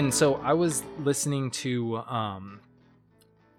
[0.00, 2.60] freaking so I was listening to um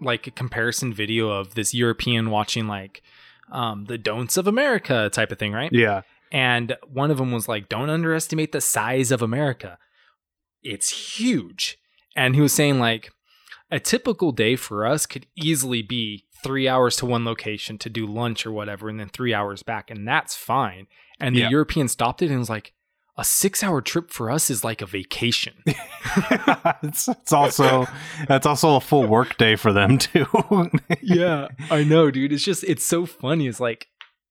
[0.00, 3.02] like a comparison video of this European watching like
[3.50, 5.70] um the don'ts of America type of thing, right?
[5.72, 6.02] Yeah.
[6.30, 9.76] And one of them was like, don't underestimate the size of America.
[10.62, 11.76] It's huge.
[12.16, 13.12] And he was saying, like,
[13.70, 18.06] a typical day for us could easily be three hours to one location to do
[18.06, 19.90] lunch or whatever, and then three hours back.
[19.90, 20.86] And that's fine.
[21.20, 21.50] And the Yeah.
[21.50, 22.72] European stopped it and was like,
[23.16, 25.54] a six hour trip for us is like a vacation.
[26.82, 27.86] it's, it's also
[28.26, 30.26] that's also a full work day for them too.
[31.02, 32.32] yeah, I know, dude.
[32.32, 33.46] It's just, it's so funny.
[33.46, 33.88] It's like,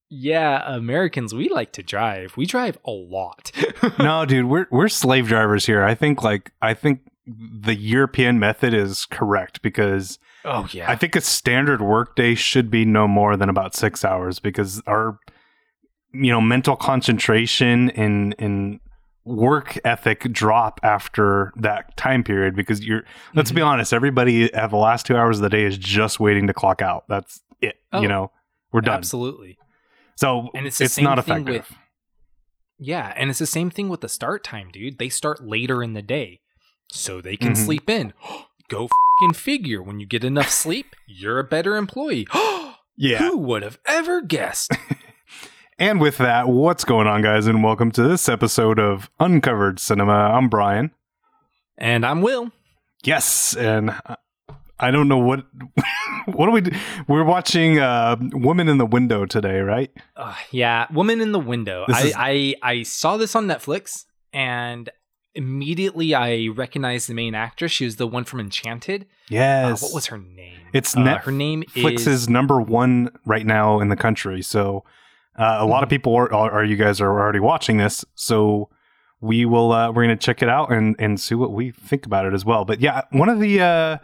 [0.09, 2.35] yeah, Americans, we like to drive.
[2.35, 3.52] We drive a lot.
[3.99, 5.84] no, dude, we're we're slave drivers here.
[5.84, 10.91] I think like I think the European method is correct because oh, yeah.
[10.91, 15.18] I think a standard workday should be no more than about six hours because our
[16.13, 18.79] you know mental concentration and and
[19.23, 23.03] work ethic drop after that time period because you're
[23.35, 26.48] let's be honest everybody at the last two hours of the day is just waiting
[26.48, 28.31] to clock out that's it Oh, you know
[28.73, 29.57] we're done Absolutely.
[30.15, 31.77] so And it's it's, not effective with-
[32.79, 34.98] Yeah, and it's the same thing with the start time, dude.
[34.98, 36.40] They start later in the day
[36.91, 37.57] so they can Mhm.
[37.57, 38.13] sleep in.
[38.70, 38.87] Go
[39.20, 39.84] fucking figure.
[39.84, 42.27] When you get enough sleep, you're a better employee.
[42.98, 44.71] yeah Who would have ever guessed?
[45.82, 47.48] And with that, what's going on, guys?
[47.48, 50.13] And welcome to this episode of Uncovered Cinema.
[50.13, 50.91] I'm Brian.
[51.76, 52.51] and I'm Will.
[53.04, 55.43] Yes, and I- don't know what
[56.27, 56.71] what do we do?
[57.07, 59.90] We're watching uh, Woman in the Window today, right?
[60.15, 61.85] Uh, yeah, Woman in the Window.
[61.90, 64.88] I, is- I I saw this on Netflix and
[65.34, 67.72] immediately I recognized the main actress.
[67.72, 69.03] She was the one from Enchanted.
[69.03, 69.81] Uh, Yes.
[69.81, 70.59] what was her name?
[70.74, 74.44] It's uh, her name Netflix is is number one right now in the country.
[74.44, 74.84] So
[75.38, 75.92] uh, a lot of Mhm.
[75.92, 78.03] people are, are, are you guys are already watching this.
[78.16, 78.69] So
[79.19, 82.25] we will uh, we're gonna check it out and and see what we think about
[82.25, 82.66] it as well.
[82.66, 83.97] But yeah, one of the uh,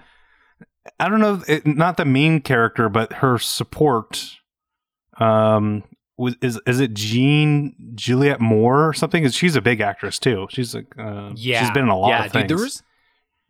[1.00, 4.38] I don't know, it, not the main character, but her support.
[5.20, 5.84] Um,
[6.18, 9.28] was is is it Jean Juliet Moore or something?
[9.30, 10.48] She's a big actress too.
[10.50, 12.48] She's like uh, Yeah, she's been in a lot yeah, of things.
[12.48, 12.84] Dude, there was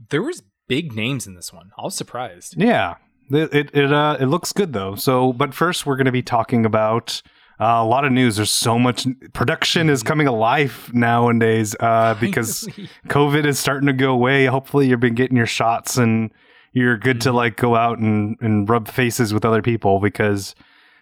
[0.09, 1.71] there was big names in this one.
[1.77, 2.55] I was surprised.
[2.57, 2.95] Yeah,
[3.31, 4.95] it it it, uh, it looks good though.
[4.95, 7.21] So, but first we're going to be talking about
[7.59, 8.35] uh, a lot of news.
[8.37, 12.67] There's so much production is coming alive nowadays uh, because
[13.07, 14.45] COVID is starting to go away.
[14.45, 16.31] Hopefully, you've been getting your shots and
[16.73, 17.35] you're good to Mhm.
[17.35, 20.55] like go out and and rub faces with other people because.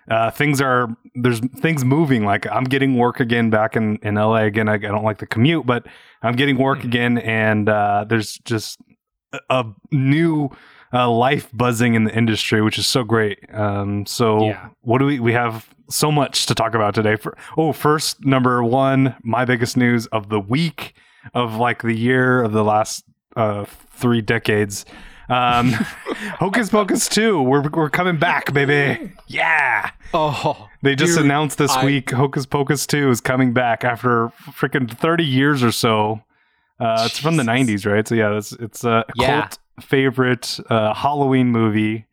[0.07, 4.35] Uh, things are there's things moving like i'm getting work again back in in la
[4.35, 5.87] again i, I don't like the commute but
[6.21, 6.85] i'm getting work Mhm.
[6.85, 8.79] again and uh, there's just
[9.33, 10.51] a, a new
[10.93, 13.39] uh, life buzzing in the industry, which is so great.
[13.51, 14.67] Um, so, Yeah.
[14.81, 15.19] what do we?
[15.19, 17.15] We have so much to talk about today.
[17.15, 20.93] For oh, first number one, my biggest news of the week
[21.33, 23.03] of like the year of the last
[23.35, 24.85] uh, three decades.
[25.27, 25.71] Um,
[26.39, 29.11] Hocus Pocus two, we're we're coming back, baby.
[29.27, 33.83] Yeah, Oh, they just dude, announced this I- week Hocus Pocus two is coming back
[33.83, 36.21] after freaking thirty years or so.
[36.79, 38.07] Uh, it's from the '90s, right?
[38.07, 39.41] So yeah, it's it's a Yeah.
[39.41, 42.05] cult favorite uh, Halloween movie,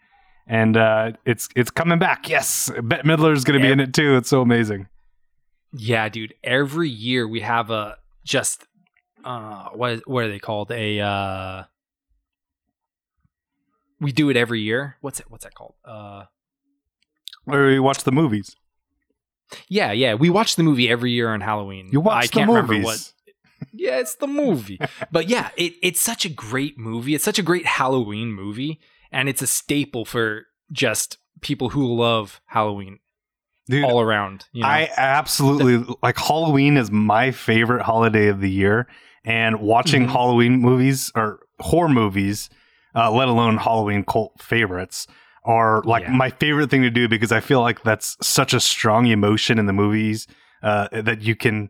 [0.52, 2.28] and uh, it's it's coming back.
[2.28, 4.16] Yes, Bette Midler's going to be in it too.
[4.16, 4.88] It's so amazing.
[5.72, 6.34] yeah, dude.
[6.44, 8.66] Every year we have a just
[9.24, 10.70] uh what what are they called?
[10.70, 11.64] A uh
[14.00, 14.96] we do it every year.
[15.00, 15.74] What's it what's that called?
[15.84, 16.24] Uh
[17.44, 18.54] Where we watch the movies.
[19.68, 20.14] yeah, yeah.
[20.14, 21.88] We watch the movie every year on Halloween.
[21.92, 22.68] You watch I the can't movies.
[22.68, 23.12] remember what
[23.72, 24.80] Yeah, it's the movie.
[25.12, 27.14] but yeah, it, it's such a great movie.
[27.14, 28.80] It's such a great Halloween movie,
[29.12, 32.98] and it's a staple for just people who love Halloween
[33.68, 34.46] Dude, all around.
[34.52, 34.68] You know?
[34.68, 38.88] I absolutely like Halloween is my favorite holiday of the year,
[39.24, 40.10] and watching Mhm.
[40.10, 42.50] Halloween movies or horror movies,
[42.96, 45.06] uh, let alone Halloween cult favorites,
[45.44, 46.12] are like Yeah.
[46.12, 49.66] my favorite thing to do because I feel like that's such a strong emotion in
[49.66, 50.26] the movies
[50.62, 51.68] uh, that you can.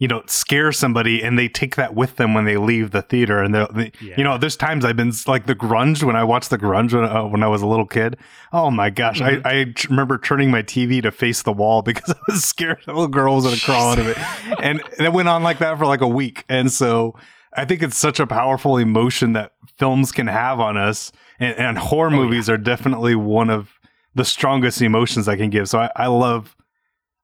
[0.00, 3.40] You know, scare somebody, and they take that with them when they leave the theater.
[3.42, 3.68] And they'll,
[4.00, 4.14] Yeah.
[4.16, 7.04] you know, there's times I've been like the grunge when I watched the grunge when,
[7.04, 8.16] uh, when I was a little kid.
[8.52, 9.46] Oh my gosh, Mhm.
[9.46, 12.92] I, I remember turning my TV to face the wall because I was scared a
[12.92, 14.16] little girl was going to crawl out of it,
[14.62, 16.44] and it went on like that for like a week.
[16.48, 17.14] And so
[17.54, 21.76] I think it's such a powerful emotion that films can have on us, and, and
[21.78, 22.16] horror Oh, yeah.
[22.16, 23.68] movies are definitely one of
[24.14, 25.68] the strongest emotions I can give.
[25.68, 26.56] So I, I love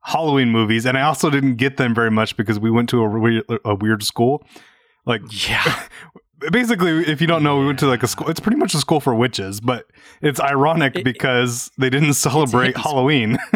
[0.07, 3.09] Halloween movies, and I also didn't get them very much because we went to a
[3.09, 4.47] weird, a weird school.
[5.05, 5.83] Like yeah.
[6.53, 8.29] basically, if you don't know, we went to like a school.
[8.29, 9.87] It's pretty much a school for witches, but
[10.23, 13.39] it's ironic It- because they didn't celebrate Halloween.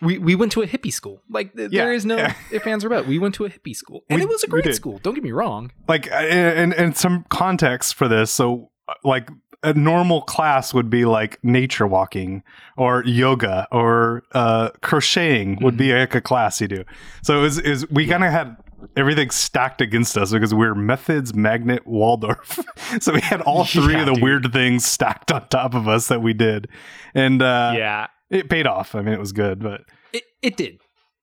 [0.00, 1.22] we we went to a hippie school.
[1.30, 2.34] Like th- Yeah, there is no yeah.
[2.52, 3.06] if ands or buts.
[3.08, 4.98] We went to a hippie school, and We- it was a great school.
[5.02, 5.72] Don't get me wrong.
[5.88, 9.28] like and and some context for this so uh, like
[9.62, 12.42] a normal class would be like nature walking
[12.76, 16.84] or yoga or uh crocheting would be like a class you do.
[17.22, 18.56] So it was is we kind of had
[18.96, 22.60] everything stacked against us because we were methods magnet waldorf.
[23.00, 24.22] So we had all three Yeah, of the dude.
[24.22, 26.68] weird things stacked on top of us that we did.
[27.14, 28.94] And uh yeah, it paid off.
[28.94, 29.82] I mean it was good but
[30.12, 30.78] it it did.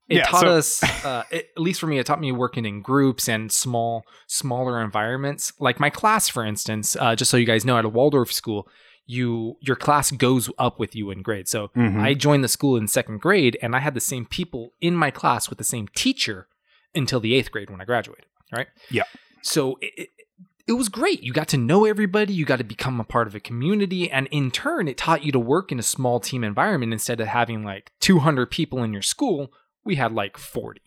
[0.07, 2.66] It Yeah, taught so- us, uh, it, at least for me, it taught me working
[2.66, 5.52] in groups and small, smaller environments.
[5.60, 8.68] Like my class, for instance, uh, just so you guys know, at a Waldorf school,
[9.07, 11.48] you your class goes up with you in grade.
[11.48, 12.02] So mhm.
[12.02, 15.12] I joined the school in second grade, and I had the same people in my
[15.12, 16.48] class with the same teacher
[16.96, 18.25] until the eighth grade when I graduated.
[18.51, 18.68] Right?
[18.90, 19.04] Yeah.
[19.42, 20.10] So it, it,
[20.68, 21.22] it was great.
[21.22, 22.34] You got to know everybody.
[22.34, 25.31] You got to become a part of a community, and in turn, it taught you
[25.31, 29.04] to work in a small team environment instead of having like 200 people in your
[29.04, 29.51] school.
[29.86, 30.82] We had like 40.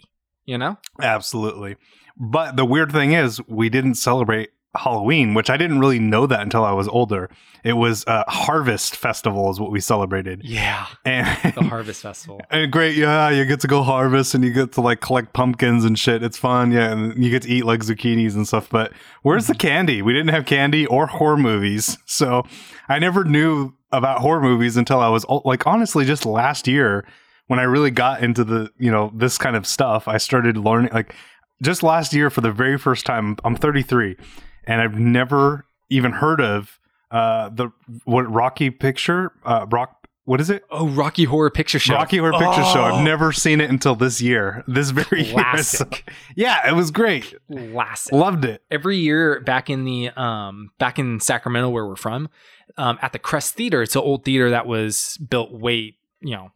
[0.44, 0.78] You know?
[1.00, 1.76] Absolutely.
[2.16, 6.40] But the weird thing is, we didn't celebrate Halloween, which I didn't really know that
[6.40, 7.30] until I was older.
[7.64, 10.42] It was uh, Harvest Festival, is what we celebrated.
[10.44, 10.86] Yeah.
[11.04, 12.40] And, The Harvest Festival.
[12.50, 15.84] and great, yeah, you get to go harvest and you get to like collect pumpkins
[15.84, 16.22] and shit.
[16.22, 18.68] It's fun, yeah, and you get to eat like zucchinis and stuff.
[18.70, 18.92] But
[19.22, 20.02] where's the candy?
[20.02, 22.44] We didn't have candy or horror movies, so
[22.88, 27.06] I never knew about horror movies until I was like honestly just last year
[27.48, 30.06] when I really got into the you know this kind of stuff.
[30.08, 31.14] I started learning like
[31.62, 33.36] just last year for the very first time.
[33.44, 34.16] I'm 33,
[34.64, 36.78] and I've never even heard of
[37.10, 37.70] uh the
[38.04, 39.94] what Rocky Picture uh Rock.
[40.24, 40.62] What is it?
[40.70, 41.94] Oh, Rocky Horror Picture Show.
[41.94, 42.80] Rocky Horror Picture Show.
[42.80, 44.62] Oh, I've never seen it until this year.
[44.68, 45.32] This very year.
[45.62, 46.10] So- Classic.
[46.36, 47.34] yeah, it was great.
[47.50, 48.12] Classic.
[48.12, 48.62] Loved it.
[48.70, 52.28] every year back in the um back in Sacramento where we're from,
[52.76, 56.52] um at the Crest Theater, it's an old theater that was built way, you know,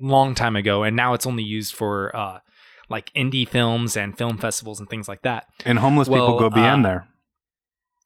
[0.00, 2.38] long time ago and now it's only used for uh
[2.88, 5.46] like indie films and film festivals and things like that.
[5.66, 7.08] And homeless people go beyond uh, there.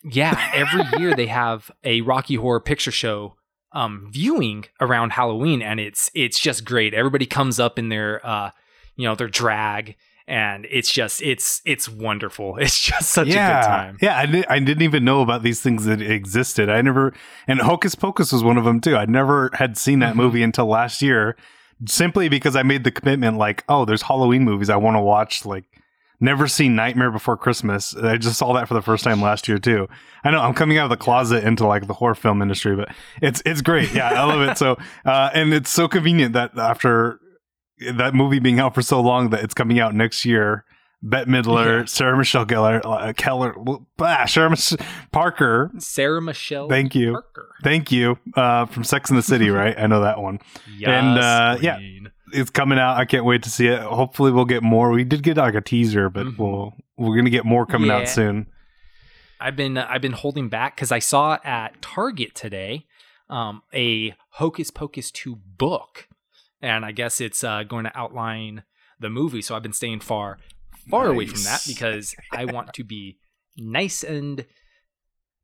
[0.05, 3.37] Yeah, every year they have a Rocky Horror Picture Show
[3.73, 6.95] um viewing around Halloween and it's it's just great.
[6.95, 8.51] Everybody comes up in their uh
[8.97, 9.97] you know, their drag
[10.29, 12.57] and it's just it's it's wonderful.
[12.61, 13.99] It's just such yeah, a good time.
[14.03, 14.19] yeah.
[14.19, 16.69] I, did, I didn't even know about these things that existed.
[16.69, 17.15] I never,
[17.47, 18.97] and Hocus Pocus was one of them too.
[18.97, 20.19] I never had seen that Mhm.
[20.19, 21.37] movie until last year,
[21.87, 23.39] simply because I made the commitment.
[23.39, 25.45] Like, oh, there's Halloween movies I want to watch.
[25.45, 25.65] Like,
[26.23, 27.95] never seen Nightmare Before Christmas.
[27.97, 29.89] I just saw that for the first time last year too.
[30.25, 32.91] I know I'm coming out of the closet into like the horror film industry, but
[33.21, 33.93] it's it's great.
[33.93, 34.57] Yeah, I love it.
[34.57, 37.19] So, uh, and it's so convenient that after
[37.93, 40.65] that movie being out for so long that it's coming out next year.
[41.03, 41.85] Bette Midler, Yeah.
[41.87, 43.55] Sarah Michelle Gellar, uh, Keller,
[43.97, 44.75] blah, Sarah Mich-
[45.11, 45.73] Parker.
[45.79, 47.13] Sarah Michelle Thank you.
[47.13, 47.49] Parker.
[47.65, 49.77] Thank you uh, from Sex in the City, right?
[49.79, 50.39] I know that one.
[50.87, 51.79] And, uh, yeah.
[52.35, 52.97] It's coming out.
[52.97, 53.81] I can't wait to see it.
[53.83, 54.91] Hopefully, we'll get more.
[54.91, 56.39] We did get like a teaser, but Mhm.
[56.39, 57.97] we'll we're gonna get more coming Yeah.
[57.97, 58.47] out soon.
[59.39, 62.87] I've been uh, I've been holding back because I saw at Target today
[63.29, 66.09] um, a Hocus Pocus two book,
[66.63, 68.63] and I guess it's uh, going to outline
[68.99, 69.43] the movie.
[69.43, 70.39] So I've been staying far
[70.91, 73.19] far away from that because I want to be
[73.57, 74.45] nice and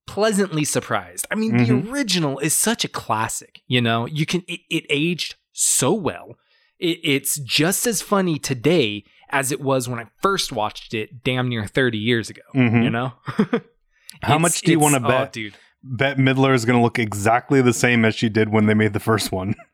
[0.07, 1.27] pleasantly surprised.
[1.31, 1.67] I mean, Mhm.
[1.85, 3.61] the original is such a classic.
[3.67, 6.37] You know, you can it, it aged so well.
[6.79, 11.49] It, it's just as funny today as it was when I first watched it, damn
[11.49, 12.43] near thirty years ago.
[12.55, 12.85] Mhm.
[12.85, 13.13] You know.
[14.23, 15.33] How much do you wanna oh, bet?
[15.33, 15.55] dude?
[15.83, 19.01] Bette Midler is gonna look exactly the same as she did when they made the
[19.01, 19.55] first one.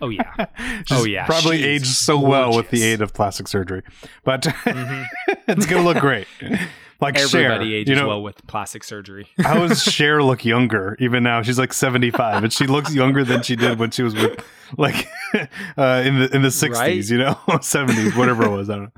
[0.00, 0.46] Oh yeah.
[0.90, 1.26] Oh, yeah.
[1.26, 3.82] probably aged so well with the aid of plastic surgery,
[4.24, 5.06] but Mhm.
[5.48, 6.26] it's gonna look great.
[6.98, 9.28] Like Cher, Everybody ages you know, well with plastic surgery.
[9.42, 11.42] How does Cher look younger even now?
[11.42, 14.42] She's like 75 and she looks younger than she did when she was with
[14.78, 17.04] like uh, in the in the 60s, Right?
[17.06, 18.70] you know, 70s, whatever it was.
[18.70, 18.90] I don't know.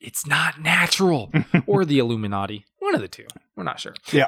[0.00, 1.30] it's not natural.
[1.68, 2.64] or the Illuminati.
[2.80, 3.26] One of the two.
[3.54, 3.94] We're not sure.
[4.12, 4.26] Yeah.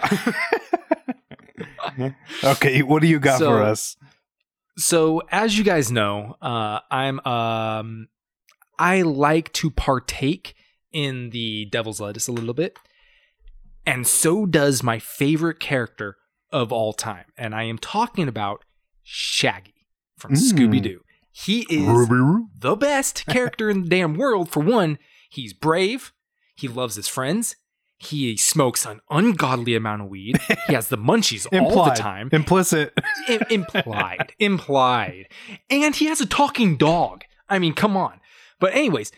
[2.45, 3.97] okay, what do you got So- for us?
[4.77, 8.09] So as you guys know, uh, I'm um,
[8.79, 10.55] I like to partake
[10.93, 12.77] in the devil's lettuce a little bit,
[13.87, 16.17] and so does my favorite character
[16.53, 18.65] of all time, and I am talking about
[19.03, 19.87] Shaggy
[20.19, 20.53] from Mm.
[20.53, 21.01] Scooby Doo.
[21.33, 22.09] He is
[22.59, 24.51] the best character in the damn world.
[24.51, 24.99] For one,
[25.31, 26.13] he's brave.
[26.57, 27.57] He loves his friends.
[28.03, 30.41] He smokes an ungodly amount of weed.
[30.67, 32.31] He has the munchies all the time.
[32.33, 32.99] Implicit.
[33.29, 34.33] Im- implied.
[34.39, 35.27] implied.
[35.69, 37.25] And he has a talking dog.
[37.47, 38.21] I mean, come on.
[38.59, 39.13] But, anyways,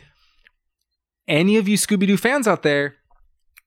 [1.28, 2.96] any of you Scooby Doo fans out there,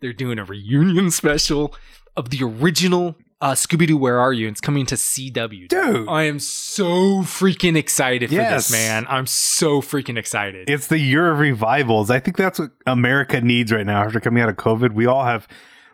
[0.01, 1.73] they're doing a reunion special
[2.17, 3.15] of the original
[3.45, 4.47] uh, Scooby Doo, Where Are You?
[4.47, 5.67] It's coming to CW.
[5.67, 6.09] Dude.
[6.09, 9.05] I am so freaking excited for this, man.
[9.07, 10.69] I'm so freaking excited.
[10.69, 12.09] It's the year of revivals.
[12.09, 14.93] I think that's what America needs right now after coming out of COVID.
[14.93, 15.47] We all have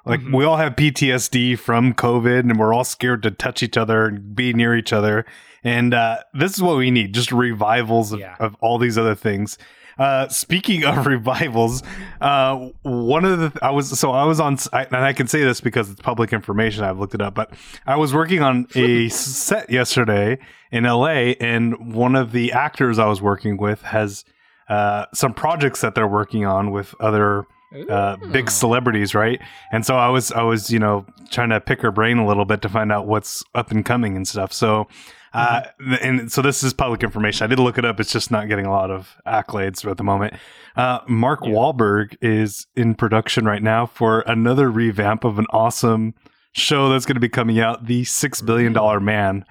[0.05, 0.35] like Mhm.
[0.35, 4.33] we all have PTSD from COVID and we're all scared to touch each other and
[4.35, 5.25] be near each other.
[5.63, 8.35] And uh, this is what we need, just revivals of, Yeah.
[8.39, 9.57] of all these other things.
[9.97, 11.83] Uh, speaking of revivals,
[12.19, 15.43] uh, one of the I was so I was on I, and I can say
[15.43, 16.83] this because it's public information.
[16.83, 17.53] I've looked it up, but
[17.85, 20.39] I was working on a set yesterday
[20.71, 24.23] in LA, and one of the actors I was working with has
[24.69, 27.45] uh, some projects that they're working on with other
[27.89, 29.39] uh, big celebrities, right?
[29.71, 32.45] And so I was I was you know trying to pick her brain a little
[32.45, 34.53] bit to find out what's up and coming and stuff.
[34.53, 34.87] So.
[35.33, 35.61] Uh,
[36.01, 37.45] and so this is public information.
[37.45, 37.99] I did look it up.
[37.99, 40.33] It's just not getting a lot of accolades at the moment.
[40.75, 41.51] Uh, Mark Yeah.
[41.51, 46.13] Wahlberg is in production right now for another revamp of an awesome
[46.53, 49.45] show that's going to be coming out, The Six Billion Dollar Man.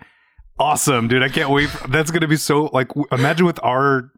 [0.59, 1.23] Awesome, dude!
[1.23, 1.71] I can't wait.
[1.89, 2.89] That's going to be so like.
[2.89, 4.11] w- Imagine with our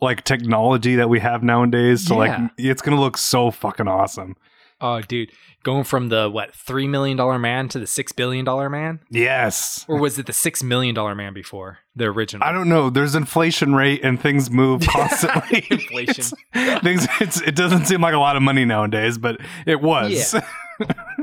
[0.00, 2.04] like technology that we have nowadays.
[2.04, 4.34] So like, it's going to look so fucking awesome.
[4.80, 5.30] Oh, dude,
[5.64, 9.84] going from the what three million dollar man to the six billion dollar man, Yes.
[9.88, 12.46] or was it the six million dollar man before the original?
[12.46, 12.88] I don't know.
[12.90, 15.66] There's inflation rate and things move constantly.
[15.70, 16.24] Inflation.
[16.54, 17.06] It's- things.
[17.20, 20.34] It's, it doesn't seem like a lot of money nowadays, but it was.
[20.34, 20.40] Yeah.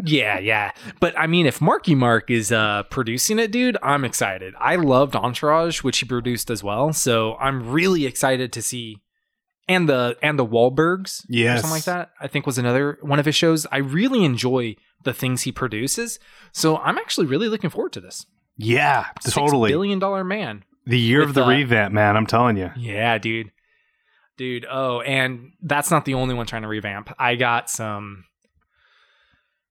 [0.04, 0.72] Yeah, yeah.
[1.00, 4.54] But I mean, if Marky Mark is uh, producing it, dude, I'm excited.
[4.60, 6.92] I loved Entourage, which he produced as well.
[6.92, 8.98] So I'm really excited to see.
[9.68, 11.62] And the and the Wahlbergs, or Yes.
[11.62, 12.12] something like that.
[12.22, 13.66] I think was another one of his shows.
[13.72, 16.20] I really enjoy the things he produces.
[16.52, 18.26] So I'm actually really looking forward to this.
[18.58, 19.72] yeah, Six totally.
[19.72, 20.64] billion dollar man.
[20.86, 22.16] the year of the uh, revamp, man.
[22.16, 22.70] I'm telling you.
[22.78, 23.52] Yeah, dude.
[24.38, 27.10] Dude, oh, and that's not the only one trying to revamp.
[27.18, 28.26] I got some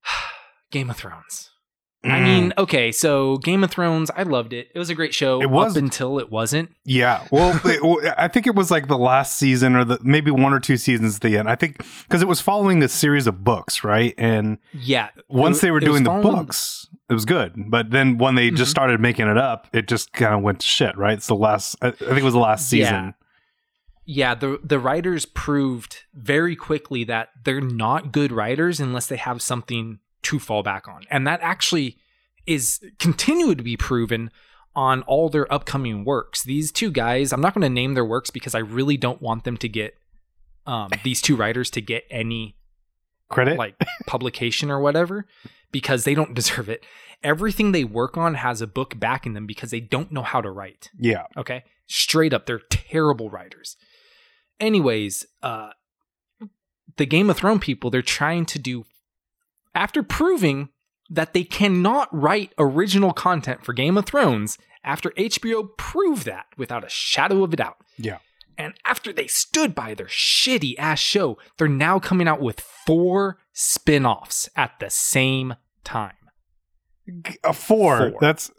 [0.70, 1.50] Game of Thrones.
[2.04, 2.22] I Mm.
[2.24, 4.68] mean, okay, so Game of Thrones, I loved it.
[4.74, 6.70] It was a great show It was- up until it wasn't.
[6.84, 7.26] Yeah.
[7.30, 10.60] Well, it- I think it was like the last season or the maybe one or
[10.60, 11.48] two seasons at the end.
[11.48, 14.14] I think because it was following a series of books, right?
[14.18, 15.08] And Yeah.
[15.28, 17.52] once it- they were doing the following- books, it was good.
[17.70, 18.70] But then when they just Mhm.
[18.70, 21.14] started making it up, it just kind of went to shit, right?
[21.16, 22.84] It's the last, I I think it was the last Yeah.
[22.86, 23.14] season.
[24.06, 29.40] Yeah, the the writers proved very quickly that they're not good writers unless they have
[29.40, 31.02] something to fall back on.
[31.10, 31.96] And that actually
[32.46, 34.30] is continued to be proven
[34.76, 36.42] on all their upcoming works.
[36.42, 39.44] These two guys, I'm not going to name their works because I really don't want
[39.44, 39.94] them to get
[40.66, 42.56] um, these two writers to get any
[43.30, 43.56] Credit?
[43.56, 43.76] like
[44.06, 45.26] publication or whatever
[45.72, 46.84] because they don't deserve it.
[47.22, 50.50] Everything they work on has a book backing them because they don't know how to
[50.50, 50.90] write.
[50.98, 51.26] yeah.
[51.36, 51.64] Okay.
[51.86, 53.76] Straight up, they're terrible writers.
[54.58, 55.70] Anyways, uh
[56.96, 58.84] the Game of Thrones people, they're trying to do
[59.74, 60.68] after proving
[61.10, 66.84] that they cannot write original content for Game of Thrones, after HBO proved that without
[66.84, 67.76] a shadow of a doubt.
[67.98, 68.18] Yeah.
[68.56, 73.38] And after they stood by their shitty ass show, they're now coming out with four
[73.52, 76.14] spin-offs at the same time.
[77.42, 78.10] A four.
[78.10, 78.18] Four.
[78.20, 78.50] That's,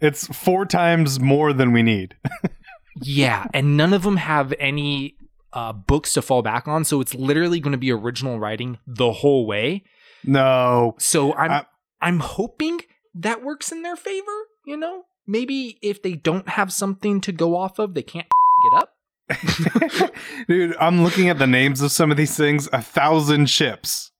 [0.00, 2.16] it's four times more than we need.
[3.00, 5.16] Yeah, and none of them have any
[5.52, 9.12] uh, books to fall back on, so it's literally going to be original writing the
[9.12, 9.84] whole way.
[10.24, 10.94] No.
[10.98, 11.66] So I'm I-
[12.00, 12.80] I'm hoping
[13.14, 14.32] that works in their favor.
[14.66, 18.26] You know, maybe if they don't have something to go off of, they can't
[18.72, 18.94] get up.
[20.48, 22.68] Dude, I'm looking at the names of some of these things.
[22.72, 24.10] A thousand ships.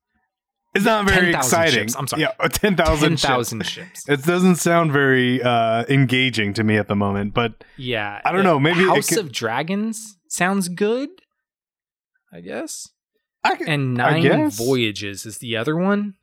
[0.75, 1.81] It's not very 10,000 exciting.
[1.81, 1.97] ships.
[1.97, 2.23] I'm sorry.
[2.23, 3.69] Yeah, 10,000 Ten ships.
[3.69, 4.09] ships.
[4.09, 8.43] It doesn't sound very uh, engaging to me at the moment, but Yeah, I don't
[8.43, 11.11] know, maybe it House could- of Dragons sounds good.
[12.33, 12.89] I guess.
[13.45, 14.51] I And Nine.
[14.51, 16.15] Voyages is the other one.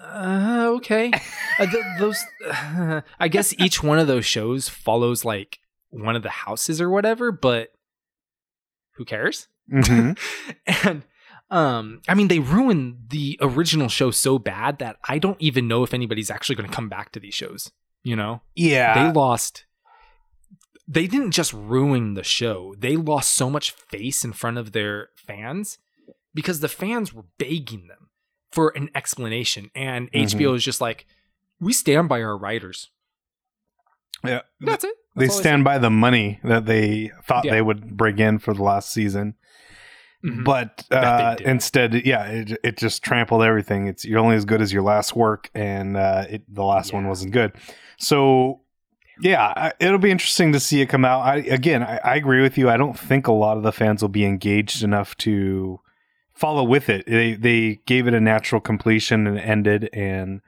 [0.00, 1.10] Uh, okay.
[1.58, 2.22] uh, th- those,
[3.18, 5.58] I guess each one of those shows follows like
[5.90, 7.70] one of the houses or whatever, but
[8.92, 9.48] who cares?
[9.72, 10.16] Mhm.
[10.84, 11.02] And
[11.50, 15.82] um, I mean, they ruined the original show so bad that I don't even know
[15.82, 17.72] if anybody's actually going to come back to these shows.
[18.04, 19.06] You know, Yeah.
[19.06, 19.64] they lost.
[20.86, 25.08] They didn't just ruin the show; they lost so much face in front of their
[25.16, 25.78] fans
[26.34, 28.10] because the fans were begging them
[28.52, 30.22] for an explanation, and Mhm.
[30.24, 31.06] HBO is just like,
[31.60, 32.90] "We stand by our writers."
[34.24, 34.40] yeah.
[34.60, 34.94] That's it.
[35.14, 37.52] They That's I stand by the money that they thought Yeah.
[37.52, 39.34] they would bring in for the last season.
[40.24, 40.44] Mhm.
[40.44, 43.86] But uh, instead, yeah, it, it just trampled everything.
[43.86, 47.06] It's you're only as good as your last work, and uh, it, the last one
[47.06, 47.52] wasn't good.
[47.98, 48.62] So,
[49.20, 51.20] yeah, it'll be interesting to see it come out.
[51.20, 52.68] I, again, I, I agree with you.
[52.68, 55.80] I don't think a lot of the fans will be engaged enough to
[56.38, 57.04] follow with it.
[57.06, 60.40] They they gave it a natural completion and ended, and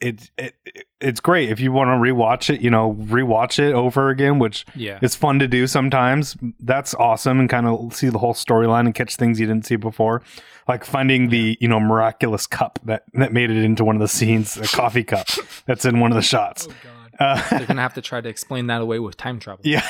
[0.00, 0.54] it, it
[1.00, 2.60] it's great if you want to rewatch it.
[2.60, 4.98] You know, rewatch it over again, which Yeah.
[5.02, 6.36] it's fun to do sometimes.
[6.60, 9.76] That's awesome, and kind of see the whole storyline and catch things you didn't see
[9.76, 10.22] before,
[10.68, 14.08] like finding the you know miraculous cup that that made it into one of the
[14.08, 15.26] scenes, a coffee cup
[15.66, 16.68] that's in one of the shots.
[16.70, 16.74] Oh.
[17.18, 19.60] Uh, They're gonna have to try to explain that away with time travel.
[19.64, 19.82] yeah,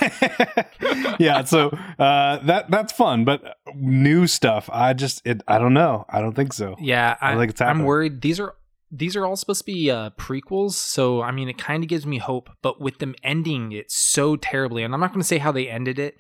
[1.18, 1.44] yeah.
[1.44, 1.68] So
[1.98, 6.06] uh, that that's fun, but new stuff, I just it, I don't know.
[6.08, 6.76] I don't think so.
[6.80, 8.22] Yeah, I I, think it's I'm worried.
[8.22, 8.54] These are
[8.90, 12.06] these are all supposed to be uh, prequels, so I mean, it kind of gives
[12.06, 12.48] me hope.
[12.62, 15.68] But with them ending it so terribly, and I'm not going to say how they
[15.68, 16.16] ended it,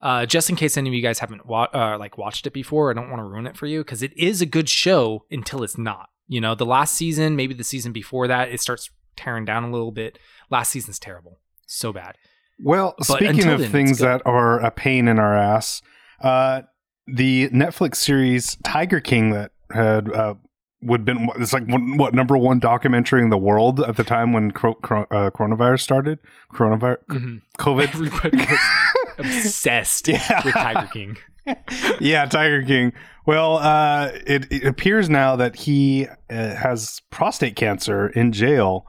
[0.00, 2.90] uh, just in case any of you guys haven't wa- uh, like watched it before.
[2.90, 5.62] I don't want to ruin it for you because it is a good show until
[5.62, 6.08] it's not.
[6.28, 9.70] You know, the last season, maybe the season before that, it starts tearing down a
[9.70, 10.18] little bit.
[10.50, 12.16] Last season's terrible, so bad.
[12.62, 15.82] Well, But speaking of then, things that are a pain in our ass,
[16.20, 16.62] uh,
[17.06, 20.34] the Netflix series Tiger King that had uh,
[20.82, 24.32] would been it's like one, what number one documentary in the world at the time
[24.32, 26.18] when cro- cro- uh, coronavirus started.
[26.52, 27.42] Coronavirus, Mhm.
[27.58, 28.58] COVID.
[29.18, 30.42] Obsessed Yeah.
[30.44, 31.16] with Tiger King.
[32.00, 32.92] yeah, Tiger King.
[33.24, 38.86] Well, uh, it, it appears now that he uh, has prostate cancer in jail,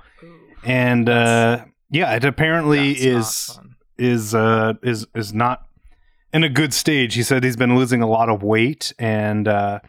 [0.64, 3.60] and uh, yeah, it apparently is
[3.98, 5.66] is uh, is is not
[6.34, 7.16] in a good stage.
[7.16, 9.80] He said he's been losing a lot of weight and uh,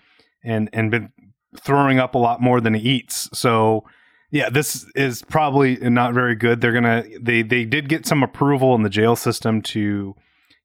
[0.45, 1.13] and and been
[1.59, 3.29] throwing up a lot more than he eats.
[3.33, 3.85] So
[4.31, 6.61] yeah, this is probably not very good.
[6.61, 10.15] They're gonna they they did get some approval in the jail system to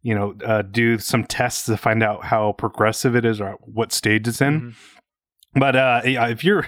[0.02, 3.92] you know uh, do some tests to find out how progressive it is or what
[3.94, 4.62] stage it's in.
[4.62, 4.74] Mhm.
[5.56, 6.66] But uh, yeah, if you're,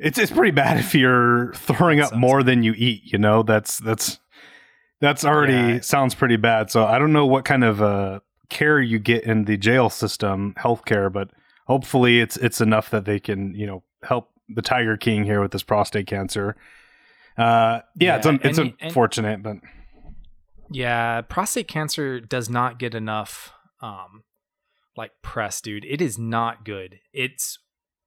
[0.00, 3.02] it's it's pretty bad if you're throwing up more than you eat.
[3.04, 4.18] You know, that's that's
[5.00, 5.80] that's already Yeah.
[5.80, 6.70] sounds pretty bad.
[6.70, 10.54] So I don't know what kind of uh, care you get in the jail system,
[10.58, 11.30] healthcare, but
[11.66, 15.52] hopefully it's it's enough that they can you know help the Tiger King here with
[15.52, 16.56] this prostate cancer.
[17.38, 19.56] Uh, yeah, it's Yeah, un- it's and- and- unfortunate, but
[20.70, 24.24] Yeah, prostate cancer does not get enough um
[24.96, 25.84] like press, dude.
[25.84, 26.98] It is not good.
[27.12, 27.58] It's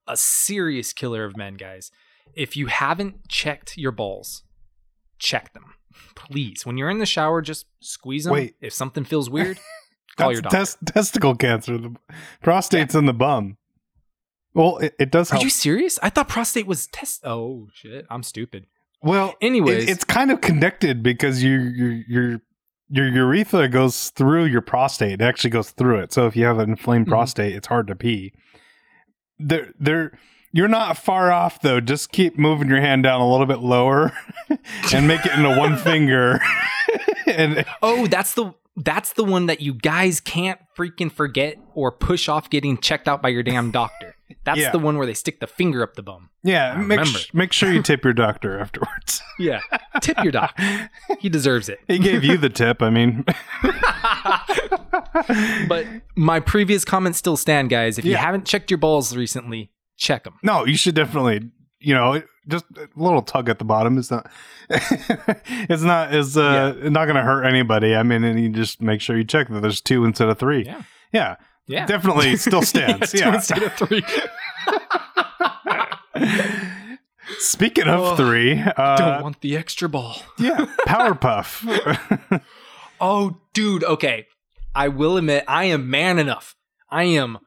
[0.08, 1.92] a serious killer of men, guys.
[2.36, 4.44] If you haven't checked your balls,
[5.20, 5.76] check them.
[6.16, 6.66] Please.
[6.66, 8.34] When you're in the shower, just squeeze them.
[8.34, 8.56] Wait.
[8.62, 9.60] If something feels weird,
[10.18, 10.58] call your doctor.
[10.58, 11.78] tes- testicle cancer.
[11.78, 11.96] The
[12.42, 13.58] prostate's in the bum.
[14.56, 15.44] Well, it, it does Are help.
[15.44, 15.98] you serious?
[16.04, 17.22] I thought prostate was test.
[17.26, 18.68] Oh shit, I'm stupid.
[19.02, 22.42] well, Anyways, It- it's kind of connected because you, your your
[22.90, 25.14] your urethra goes through your prostate.
[25.14, 26.14] It actually goes through it.
[26.14, 27.10] So if you have an inflamed Mhm.
[27.10, 28.34] prostate, it's hard to pee.
[29.48, 30.18] There, there.
[30.56, 31.80] You're not far off though.
[31.80, 34.16] Just keep moving your hand down a little bit lower,
[34.94, 36.40] and make it into one finger.
[37.26, 42.30] and Oh, that's the that's the one that you guys can't freaking forget or push
[42.30, 44.13] off getting checked out by your damn doctor.
[44.46, 44.72] That's Yeah.
[44.72, 46.30] the one where they stick the finger up the bum.
[46.44, 49.22] yeah, make sh- make sure you tip your doctor afterwards.
[49.40, 49.62] Yeah.
[50.02, 50.90] Tip your doctor.
[51.20, 51.80] He deserves it.
[51.88, 52.82] he gave you the tip.
[52.82, 53.24] I mean,
[55.68, 57.98] but my previous comments still stand, guys.
[57.98, 60.36] If you haven't checked your balls recently, check them.
[60.44, 61.50] No, you should definitely.
[61.80, 63.98] You know, just a little tug at the bottom.
[63.98, 64.30] It's not.
[64.70, 66.14] it's not.
[66.14, 67.96] Is uh, not going to hurt anybody.
[67.96, 70.64] I mean, and you just make sure you check that there's two instead of three.
[70.66, 70.84] Yeah.
[71.12, 71.36] yeah,
[71.68, 71.86] Yeah.
[71.86, 73.14] definitely still stands.
[73.14, 73.36] Yeah.
[73.36, 74.04] instead of three.
[77.40, 80.18] Speaking of Oh, three, Don't uh, want the extra ball.
[80.38, 82.42] yeah, Powerpuff.
[83.02, 83.84] Oh, dude.
[83.84, 84.28] Okay.
[84.74, 86.56] I will admit, I am man enough.
[86.90, 87.40] I am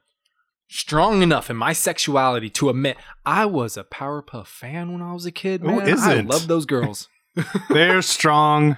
[0.69, 5.25] strong enough in my sexuality to admit I was a Powerpuff fan when I was
[5.25, 5.63] a kid.
[5.63, 5.81] Who Man.
[5.81, 6.27] I isn't?
[6.29, 7.09] love those girls.
[7.71, 8.77] They're strong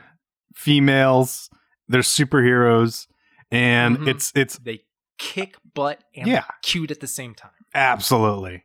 [0.54, 1.50] females.
[1.88, 3.06] They're superheroes,
[3.50, 4.08] and Mhm.
[4.08, 4.82] it's it's they
[5.18, 6.44] kick butt and Yeah.
[6.62, 7.50] cute at the same time.
[7.74, 8.64] absolutely.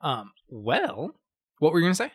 [0.00, 0.32] Um.
[0.48, 1.12] Well,
[1.58, 2.12] what were you gonna say?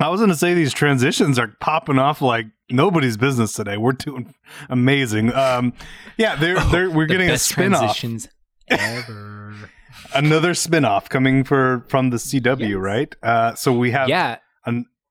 [0.00, 3.76] I was going to say these transitions are popping off like nobody's business today.
[3.76, 4.32] We're doing
[4.70, 5.34] amazing.
[5.34, 5.72] Um,
[6.16, 7.80] yeah, they're, they're we're Oh, The getting a spin-off.
[7.98, 8.28] transitions
[8.68, 9.56] ever.
[10.14, 12.76] Another spin-off coming for from the CW, Yes.
[12.78, 13.16] right?
[13.24, 14.36] Uh, so we have yeah.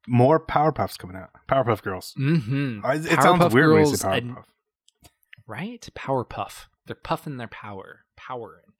[0.07, 1.31] more Powerpuffs coming out.
[1.49, 2.13] Powerpuff Girls.
[2.17, 2.85] Mm-hmm.
[2.85, 4.43] Uh, It sounds Powerpuff weird when you Girls say Powerpuff.
[5.47, 5.89] right?
[5.95, 6.67] Powerpuff.
[6.85, 8.73] They're puffing their power, powering.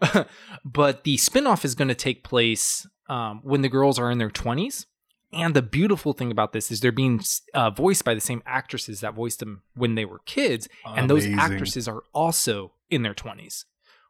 [0.64, 4.30] but the spinoff is going to take place um, when the girls are in their
[4.30, 4.86] 20s.
[5.32, 7.20] And the beautiful thing about this is they're being
[7.52, 10.68] uh, voiced by the same actresses that voiced them when they were kids.
[10.84, 11.00] Amazing.
[11.00, 13.64] And those actresses are also in their 20s,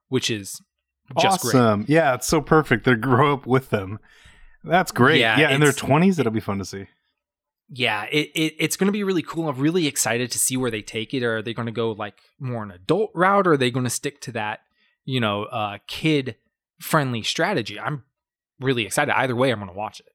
[0.08, 0.60] which is
[1.20, 1.54] just great.
[1.54, 1.84] awesome.
[1.88, 2.84] Yeah, it's so perfect.
[2.84, 3.98] They grow up with them.
[4.64, 5.20] That's great.
[5.20, 6.86] Yeah, Yeah, in their twenties, it'll be fun to see.
[7.68, 9.48] Yeah it, it it's going to be really cool.
[9.48, 11.22] I'm really excited to see where they take it.
[11.22, 13.90] Are they going to go like more an adult route or are they going to
[13.90, 14.60] stick to that
[15.04, 16.36] you know uh kid
[16.80, 17.78] friendly strategy?
[17.80, 18.04] I'm
[18.60, 19.16] really excited.
[19.16, 20.06] Either way i'm going to watch it.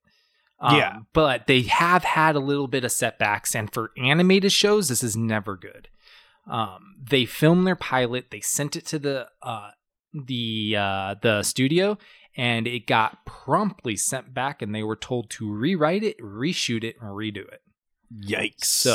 [0.60, 0.96] Um, Yeah.
[1.12, 5.16] but they have had a little bit of setbacks, and for animated shows, this is
[5.16, 5.88] never good.
[6.48, 9.70] Um, they filmed their pilot, they sent it to the uh,
[10.14, 11.98] the uh, the studio,
[12.36, 16.96] and it got promptly sent back, and they were told to rewrite it, reshoot it,
[17.00, 17.60] and redo it.
[18.26, 18.64] Yikes.
[18.64, 18.94] So,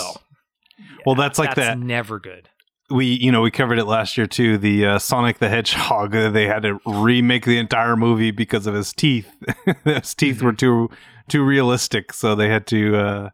[1.05, 2.49] Well, that's like that- Never good.
[2.89, 6.29] we you know we covered it last year too the uh, sonic the hedgehog uh,
[6.29, 9.29] they had to remake the entire movie because of his teeth
[9.83, 10.89] his teeth were too
[11.27, 13.29] too realistic so they had to uh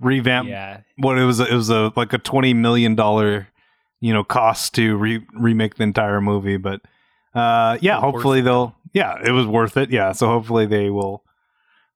[0.00, 3.46] revamp Yeah, what it was it was a like a 20 million dollar
[4.00, 6.80] you know cost to re- remake the entire movie but
[7.36, 10.66] uh yeah It was worth hopefully they'll yeah it was worth it yeah so hopefully
[10.66, 11.24] they will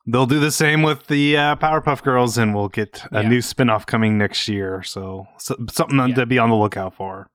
[0.06, 3.28] they'll do the same with the uh, powerpuff girls and we'll get a Yeah.
[3.28, 6.14] new spin-off coming next year so, so something Yeah.
[6.14, 7.28] to be on the lookout for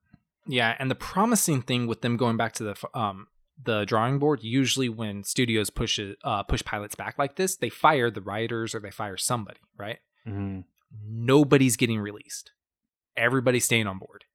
[0.48, 3.28] Yeah, and the promising thing with them going back to the um
[3.64, 7.70] the drawing board, usually when studios push it, uh, push pilots back like this, they
[7.70, 9.98] fire the writers or they fire somebody, right?
[10.28, 10.66] Mhm.
[11.04, 12.52] Nobody's getting released.
[13.16, 14.26] Everybody's staying on board.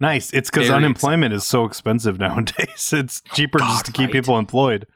[0.00, 0.32] Nice.
[0.32, 2.92] It's because unemployment is so expensive nowadays.
[2.92, 4.12] It's cheaper just God, to keep right.
[4.12, 4.86] people employed.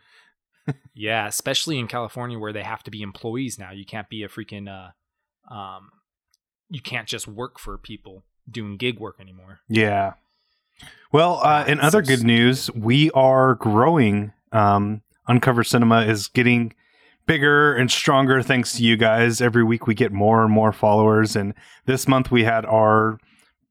[0.95, 3.73] Yeah, especially in California where they have to be employees now.
[3.73, 5.91] You can't be a freaking uh um
[6.71, 9.61] you can't just work for people doing gig work anymore.
[9.69, 10.15] Yeah.
[11.13, 14.33] Well, uh, in other good news, we are growing.
[14.53, 16.73] Um, Uncovered Cinema is getting
[17.27, 19.41] bigger and stronger thanks to you guys.
[19.41, 21.55] Every week we get more and more followers, and
[21.87, 23.19] this month we had our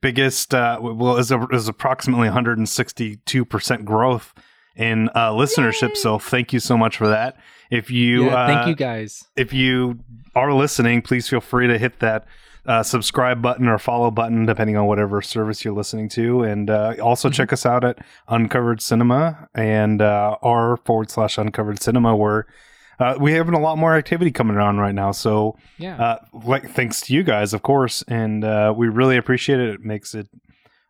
[0.01, 0.53] biggest.
[0.53, 4.33] Uh, well, is is approximately 162 percent growth
[4.75, 5.95] in uh, listenership.
[5.97, 7.37] So thank you so much for that.
[7.69, 9.23] If you, yeah, uh, thank you guys.
[9.35, 9.99] if you
[10.35, 12.25] are listening, please feel free to hit that
[12.65, 16.43] uh, subscribe button or follow button, depending on whatever service you're listening to.
[16.43, 17.33] And uh, also Mhm.
[17.33, 22.45] check us out at Uncovered Cinema and uh, r forward slash Uncovered Cinema, where
[23.01, 25.11] uh, we have a lot more activity coming on right now.
[25.11, 25.95] So, Yeah.
[26.05, 26.17] uh,
[26.51, 29.69] like, thanks to you guys, of course, and uh, we really appreciate it.
[29.75, 30.27] It makes it.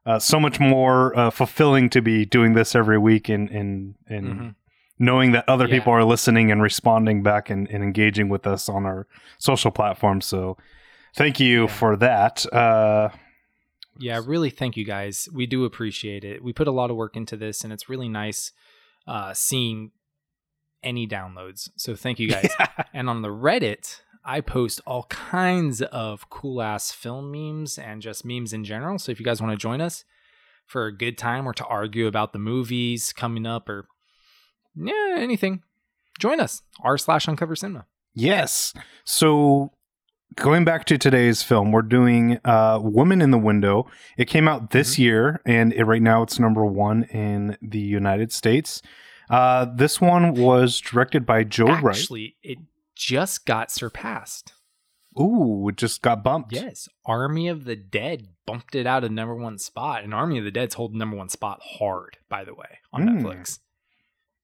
[0.06, 4.26] Uh, so much more uh, fulfilling to be doing this every week and and and
[4.28, 4.56] Mhm.
[4.98, 5.76] knowing that other Yeah.
[5.76, 9.06] people are listening and responding back and, and engaging with us on our
[9.38, 10.26] social platforms.
[10.26, 10.58] So
[11.16, 11.68] thank you Yeah.
[11.80, 12.46] for that.
[12.52, 13.10] Uh,
[14.00, 15.30] Yeah, really thank you guys.
[15.32, 16.44] We do appreciate it.
[16.44, 18.52] We put a lot of work into this and it's really nice
[19.08, 19.92] uh seeing
[20.84, 21.70] any downloads.
[21.76, 22.50] So thank you guys.
[22.94, 28.24] And on the Reddit, I post all kinds of cool ass film memes and just
[28.26, 29.00] memes in general.
[29.00, 30.06] So if you guys want to join us
[30.66, 33.88] for a good time or to argue about the movies coming up or
[34.76, 35.64] yeah, anything,
[36.20, 36.62] join us.
[36.84, 37.86] R slash Uncovered Cinema.
[38.14, 38.74] yes.
[39.04, 39.72] So
[40.36, 43.88] going back to today's film, we're doing uh, Woman in the Window.
[44.18, 45.02] It came out this Mm-hmm.
[45.02, 48.82] year, and it, right now it's number one in the United States.
[49.32, 51.96] Uh, this one was directed by Joe Wright.
[51.96, 52.58] Actually, it
[52.96, 54.54] just got surpassed.
[55.20, 56.54] Ooh, it just got bumped.
[56.54, 60.44] Yes, Army of the Dead bumped it out of number one spot, and Army of
[60.46, 62.18] the Dead's holding number one spot hard.
[62.30, 63.22] By the way, on Mm.
[63.22, 63.60] Netflix,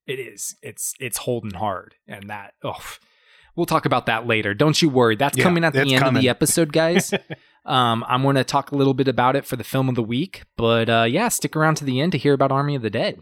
[0.06, 0.56] it is.
[0.62, 2.54] It's it's holding hard, and that.
[2.64, 2.80] Oh,
[3.56, 4.54] we'll talk about that later.
[4.54, 5.16] Don't you worry.
[5.16, 7.14] That's Yeah, coming at the end of the episode, guys.
[7.66, 10.04] um, I'm going to talk a little bit about it for the film of the
[10.04, 12.90] week, but uh, yeah, stick around to the end to hear about Army of the
[12.90, 13.20] Dead.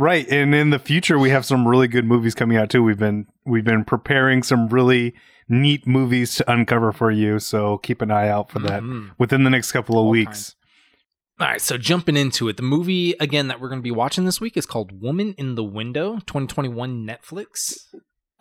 [0.00, 2.82] Right, and in the future we have some really good movies coming out too.
[2.84, 5.12] We've been we've been preparing some really
[5.48, 9.10] neat movies to uncover for you, so keep an eye out for that Mhm.
[9.18, 10.54] within the next couple of All weeks.
[11.40, 14.24] All right, so jumping into it, the movie again that we're going to be watching
[14.24, 17.78] this week is called Woman in the Window, 2021 Netflix.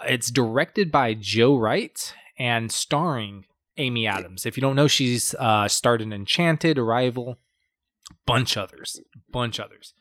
[0.08, 3.46] It's directed by Joe Wright and starring
[3.78, 4.46] Amy Adams.
[4.46, 7.38] If you don't know, she's uh, starred in Enchanted, Arrival,
[8.26, 9.00] bunch others,
[9.32, 9.94] bunch others.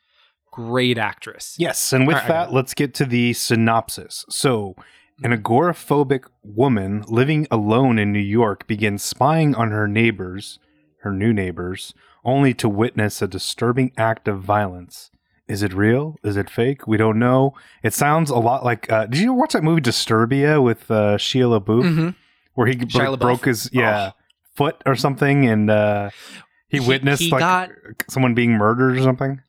[0.57, 1.55] Great actress.
[1.59, 4.25] Yes, and with right, that, let's get to the synopsis.
[4.31, 4.75] So,
[5.23, 10.59] an agoraphobic woman living alone in New York begins spying on her neighbors,
[11.03, 11.92] her new neighbors,
[12.25, 15.11] only to witness a disturbing act of violence.
[15.47, 16.16] Is it real?
[16.25, 16.87] Is it fake?
[16.88, 17.53] We don't know.
[17.83, 18.90] It sounds a lot like.
[18.90, 22.14] Uh, did you watch that movie Disturbia with uh, Shia LaBeouf, Mhm.
[22.55, 24.12] where he bro- broke his yeah
[24.57, 26.11] foot or something, and uh,
[26.69, 27.71] he, He- witnessed he like got-
[28.11, 29.40] someone being murdered or something?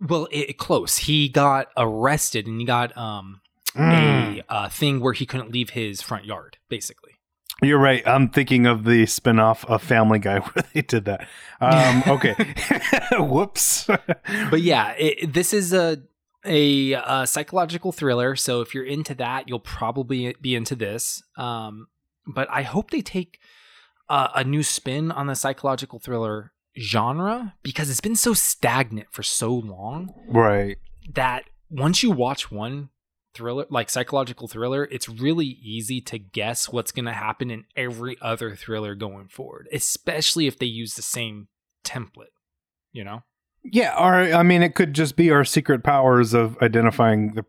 [0.00, 0.98] Well, it, close.
[0.98, 3.40] He got arrested and he got um,
[3.74, 4.38] Mm.
[4.48, 7.12] a uh, thing where he couldn't leave his front yard, basically.
[7.62, 8.02] You're right.
[8.06, 11.28] I'm thinking of the spin-off of Family Guy where they did that.
[11.60, 12.34] Um, okay.
[13.18, 13.86] Whoops.
[13.86, 15.98] but yeah, it, this is a,
[16.44, 18.36] a a psychological thriller.
[18.36, 21.22] So if you're into that, you'll probably be into this.
[21.36, 21.88] Um,
[22.26, 23.40] but I hope they take
[24.08, 29.22] a, a new spin on the psychological thriller genre because it's been so stagnant for
[29.22, 30.78] so long right.
[31.14, 32.90] that once you watch one
[33.34, 38.16] thriller, like psychological thriller, it's really easy to guess what's going to happen in every
[38.20, 41.48] other thriller going forward, especially if they use the same
[41.84, 42.34] template,
[42.92, 43.22] you know?
[43.62, 47.44] Yeah, or I mean, it could just be our secret powers of identifying the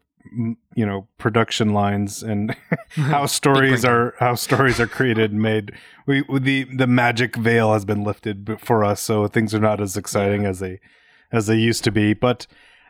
[0.76, 2.56] you know production lines and
[2.90, 5.74] how stories are how stories are created and made.
[6.06, 9.98] We the the magic veil has been lifted for us, so things are not as
[9.98, 10.80] exciting as they
[11.32, 12.14] as they used to be.
[12.14, 12.48] But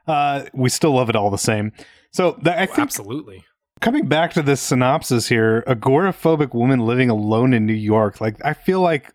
[0.08, 1.72] uh, we still love it all the same.
[2.12, 3.44] So I think Absolutely.
[3.82, 8.22] coming back to this synopsis here, agoraphobic woman living alone in New York.
[8.22, 9.14] Like I feel like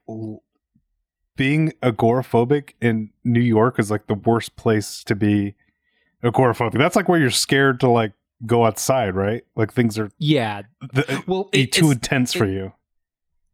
[1.36, 5.54] being agoraphobic in New York is like the worst place to be
[6.24, 6.78] agoraphobic.
[6.78, 8.12] That's like where you're scared to like
[8.46, 9.42] go outside, right?
[9.56, 10.62] Like things are Yeah.
[10.94, 12.72] th- Well, it, too it's, intense for you.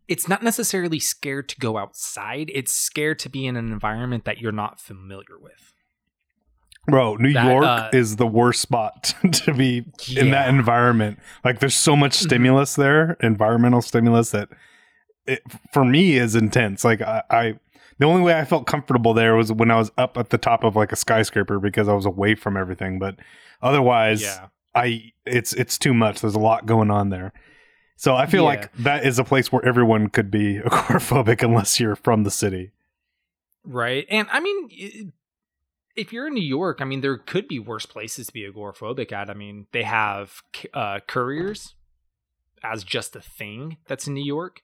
[0.08, 2.50] it's not necessarily scared to go outside.
[2.54, 5.72] It's scared to be in an environment that you're not familiar with.
[6.86, 9.84] Bro, New that, York uh, is the worst spot to be
[10.16, 11.18] in that environment.
[11.44, 12.22] Like there's so much Mhm.
[12.22, 14.48] stimulus there, environmental stimulus that
[15.26, 16.84] it, for me is intense.
[16.84, 17.54] Like I, I,
[17.98, 20.64] the only way I felt comfortable there was when I was up at the top
[20.64, 22.98] of like a skyscraper because I was away from everything.
[22.98, 23.16] But
[23.62, 24.48] otherwise, Yeah.
[24.74, 26.20] I it's it's too much.
[26.20, 27.32] There's a lot going on there.
[27.96, 28.48] So I feel Yeah.
[28.48, 32.70] like that is a place where everyone could be agoraphobic unless you're from the city.
[33.64, 34.06] Right.
[34.08, 35.12] And I mean,
[35.96, 39.10] if you're in New York, I mean, there could be worse places to be agoraphobic
[39.10, 39.28] at.
[39.28, 41.74] I mean, they have uh, couriers
[42.62, 44.62] as just a thing that's in New York.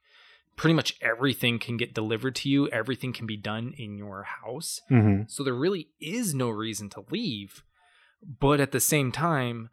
[0.56, 4.80] Pretty much everything can get delivered to you, everything can be done in your house.
[4.88, 7.62] hmm So there really is no reason to leave.
[8.40, 9.68] But at the same time,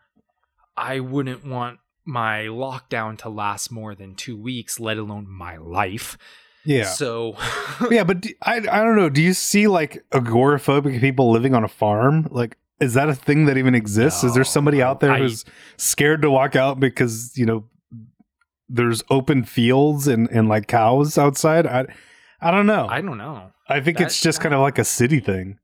[0.76, 6.18] I wouldn't want my lockdown to last more than two weeks, let alone my life.
[6.66, 6.86] Yeah.
[6.86, 7.38] So,
[7.92, 9.10] yeah, but do, I I don't know.
[9.10, 12.28] Do you see like agoraphobic people living on a farm?
[12.32, 14.24] Like, is that a thing that even exists?
[14.24, 15.46] is there somebody out there I- who's
[15.78, 17.66] scared to walk out because you know
[18.74, 21.66] there's open fields and and like cows outside?
[21.68, 21.86] I
[22.42, 22.88] I don't know.
[22.90, 23.52] I, don't know.
[23.70, 25.60] I think that- it's just kind of like a city thing.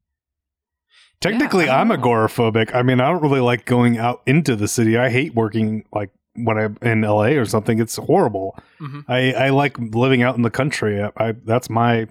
[1.19, 1.97] Technically, I I'm know.
[1.97, 2.75] agoraphobic.
[2.75, 4.97] I mean, I don't really like going out into the city.
[4.97, 7.79] I hate working like when I'm in LA or something.
[7.79, 8.57] It's horrible.
[8.79, 9.03] Mhm.
[9.07, 11.01] I, I like living out in the country.
[11.01, 12.07] I, I that's my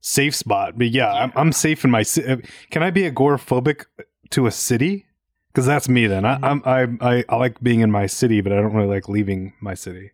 [0.00, 0.78] safe spot.
[0.78, 2.42] But yeah, I'm, I'm safe in my city.
[2.70, 3.84] Can I be agoraphobic
[4.30, 5.04] to a city?
[5.52, 6.06] Because that's me.
[6.06, 8.88] Then I, I'm I, I I like being in my city, but I don't really
[8.88, 10.12] like leaving my city.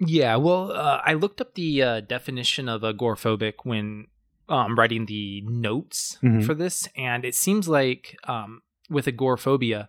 [0.00, 4.06] Yeah, well, uh, I looked up the uh, definition of agoraphobic when
[4.48, 6.44] um, writing the notes Mhm.
[6.44, 9.88] for this, and it seems like um, with agoraphobia,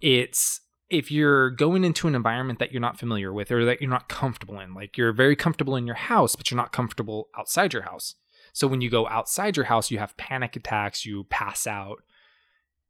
[0.00, 3.90] it's if you're going into an environment that you're not familiar with or that you're
[3.90, 4.72] not comfortable in.
[4.74, 8.14] Like you're very comfortable in your house, but you're not comfortable outside your house.
[8.52, 12.04] So when you go outside your house, you have panic attacks, you pass out.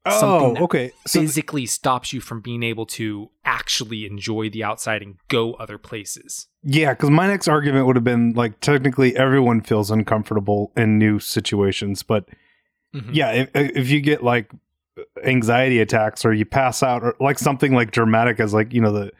[0.08, 0.92] Something Oh, that okay.
[1.06, 5.78] So physically stops you from being able to actually enjoy the outside and go other
[5.78, 6.46] places.
[6.62, 11.18] yeah, because my next argument would have been like technically everyone feels uncomfortable in new
[11.18, 12.28] situations, but
[12.94, 13.10] Mhm.
[13.12, 14.50] yeah, if, if you get like
[15.24, 18.92] anxiety attacks or you pass out or like something like dramatic as like you know
[18.92, 19.10] the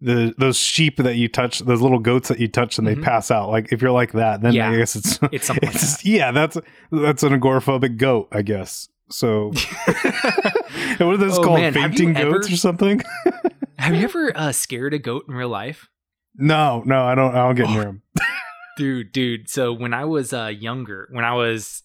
[0.00, 2.96] the those sheep that you touch, those little goats that you touch and Mhm.
[2.96, 3.48] they pass out.
[3.48, 4.70] Like if you're like that, then Yeah.
[4.70, 6.58] I guess it's It's something like it's yeah, that's
[6.92, 8.88] that's an agoraphobic goat, I guess.
[9.10, 9.52] So
[9.84, 11.60] what are those Oh, called?
[11.60, 13.02] man, Fainting goats ever- or something?
[13.78, 15.88] Have you ever uh, scared a goat in real life?
[16.34, 17.34] no, no, I don't.
[17.34, 17.72] I don't get Oh.
[17.72, 18.02] near them.
[18.76, 19.48] Dude, dude.
[19.48, 21.82] So when I was uh, younger, when I was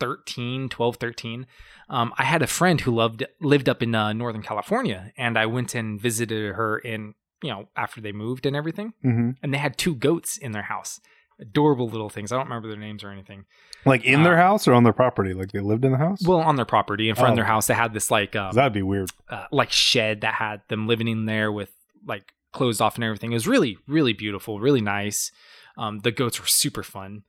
[0.00, 1.46] 13, 12, 13,
[1.88, 5.46] um, I had a friend who loved lived up in uh, Northern California, and I
[5.46, 8.92] went and visited her in, you know, after they moved and everything.
[9.02, 11.00] hmm And they had two goats in their house.
[11.40, 12.30] Adorable little things.
[12.32, 13.44] I don't remember their names or anything.
[13.86, 15.32] Like in their Uh, house or on their property?
[15.32, 16.20] Like they lived in the house?
[16.26, 17.32] Well, on their property, in front Oh.
[17.32, 19.10] of their house, they had this like um, that'd be weird.
[19.30, 21.70] uh, like shed that had them living in there with
[22.06, 23.30] like closed off and everything.
[23.32, 25.32] It was really, really beautiful, really nice.
[25.78, 27.22] Um, the goats were super fun.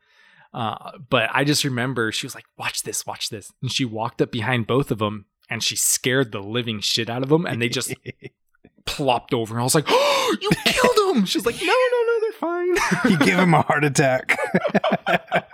[0.53, 4.21] Uh, but I just remember she was like, "Watch this, watch this," and she walked
[4.21, 7.61] up behind both of them and she scared the living shit out of them, and
[7.61, 7.93] they just
[8.85, 9.53] plopped over.
[9.53, 11.25] And I was like, "Oh, you killed him.
[11.25, 14.37] She's like, "No, no, no, they're fine." you give him a heart attack.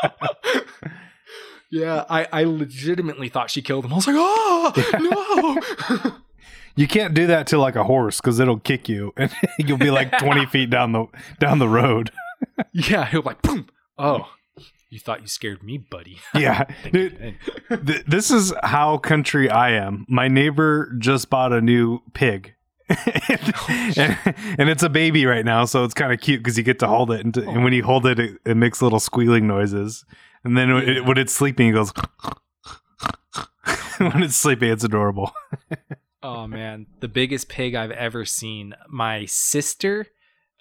[1.72, 3.94] yeah, I, I legitimately thought she killed him.
[3.94, 5.60] I was like, "Oh
[6.02, 6.14] no!"
[6.76, 9.90] You can't do that to like a horse because it'll kick you, and you'll be
[9.92, 11.06] like twenty feet down the
[11.40, 12.12] down the road.
[12.72, 13.68] yeah, he'll like, boom.
[13.98, 14.30] Oh,
[14.90, 16.20] you thought you scared me, buddy.
[16.36, 17.36] Yeah, dude.
[17.70, 20.06] Th- this is how country I am.
[20.08, 22.54] My neighbor just bought a new pig.
[23.98, 24.18] and,
[24.58, 26.88] and it's a baby right now, so it's kind of cute because you get to
[26.88, 30.06] hold it, and, and when you hold it, it, it makes little squealing noises.
[30.44, 31.92] And then when it, when it's sleeping, it goes.
[33.98, 35.34] when it's sleeping, it's adorable.
[36.24, 38.74] oh man, the biggest pig I've ever seen.
[38.88, 40.08] My sister,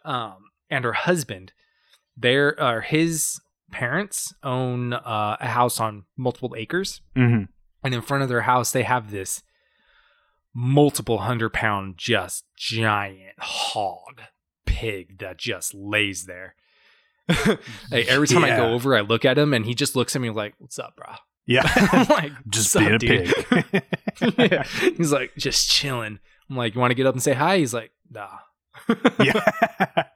[0.04, 0.36] um,
[0.68, 1.52] and her husband,
[2.16, 7.44] their uh, his parents own uh, a house on multiple acres, hmm
[7.86, 9.42] and in front of their house they have this
[10.57, 14.23] multiple hundred pound, just giant hog
[14.64, 16.55] pig that just lays there.
[17.90, 20.23] like every time I go over, I look at him, and he just looks at
[20.23, 21.07] me like, "What's up, bro?"
[21.49, 21.62] Yeah.
[21.92, 23.85] I'm like, Just being up, a dude?" pig.
[24.51, 24.64] yeah.
[24.97, 26.19] He's like, just chilling.
[26.51, 27.59] I'm like, you want to get up and say hi?
[27.59, 28.38] He's like, nah.
[29.21, 30.07] yeah.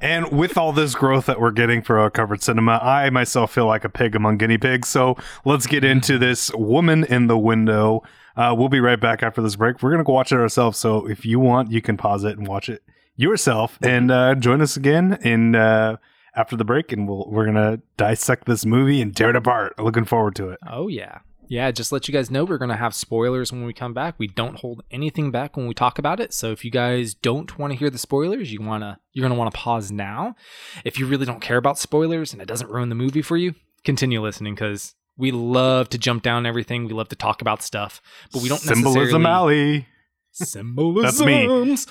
[0.00, 3.84] And with all this growth that we're getting for Uncovered Cinema, I myself feel like
[3.84, 4.88] a pig among guinea pigs.
[4.88, 5.90] So let's get mm.
[5.90, 8.02] into this woman in the window.
[8.36, 9.82] Uh, we'll be right back after this break.
[9.82, 10.78] We're going to go watch it ourselves.
[10.78, 12.82] So if you want, you can pause it and watch it
[13.16, 15.96] yourself and uh, join us again in uh,
[16.34, 16.92] after the break.
[16.92, 19.78] And we'll, we're going to dissect this movie and tear it apart.
[19.78, 20.58] Looking forward to it.
[20.66, 21.18] Oh yeah.
[21.48, 24.14] Yeah, just let you guys know we're gonna have spoilers when we come back.
[24.16, 26.32] We don't hold anything back when we talk about it.
[26.32, 29.52] So if you guys don't want to hear the spoilers, you wanna you're gonna want
[29.52, 30.34] to pause now.
[30.82, 33.54] If you really don't care about spoilers and it doesn't ruin the movie for you,
[33.84, 36.86] continue listening because we love to jump down everything.
[36.86, 38.00] We love to talk about stuff,
[38.32, 39.86] but we don't necessarily Symbolism alley.
[40.32, 41.16] symbolisms.
[41.16, 41.86] That's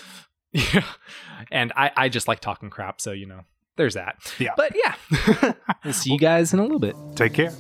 [0.55, 0.61] me.
[0.73, 0.83] Yeah,
[1.51, 3.41] and I I just like talking crap, so you know
[3.77, 4.15] there's that.
[4.39, 4.53] Yeah.
[4.57, 5.53] but yeah,
[5.85, 6.95] we'll see you guys in a little bit.
[7.15, 7.51] Take care.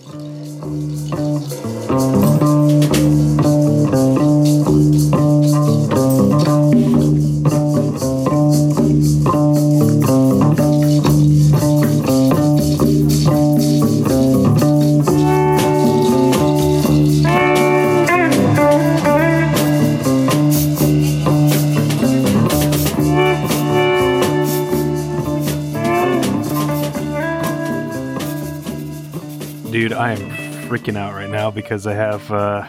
[29.81, 30.29] Dude, I am
[30.69, 32.67] freaking out right now because I have, uh,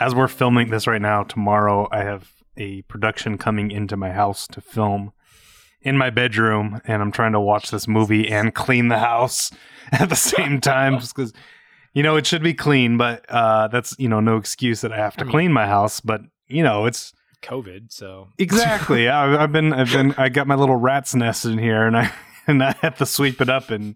[0.00, 4.48] as we're filming this right now, tomorrow I have a production coming into my house
[4.48, 5.12] to film
[5.80, 9.52] in my bedroom, and I'm trying to watch this movie and clean the house
[9.92, 11.32] at the same time just because,
[11.94, 14.96] you know, it should be clean, but uh, that's, you know, no excuse that I
[14.96, 19.08] have to I mean- clean my house, but, you know, it's COVID, so exactly.
[19.08, 22.12] I, I've been, I've been, I got my little rat's nest in here, and I,
[22.48, 23.94] and I have to sweep it up and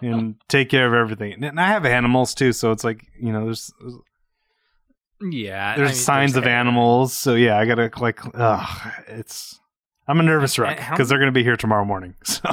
[0.00, 1.44] and take care of everything.
[1.44, 3.72] And I have animals too, so it's like you know, there's
[5.20, 6.56] yeah, there's I mean, signs of hair.
[6.56, 7.12] animals.
[7.12, 9.58] So yeah, I gotta like, ugh, it's.
[10.08, 12.14] I'm a nervous wreck because they're gonna be here tomorrow morning.
[12.24, 12.50] So,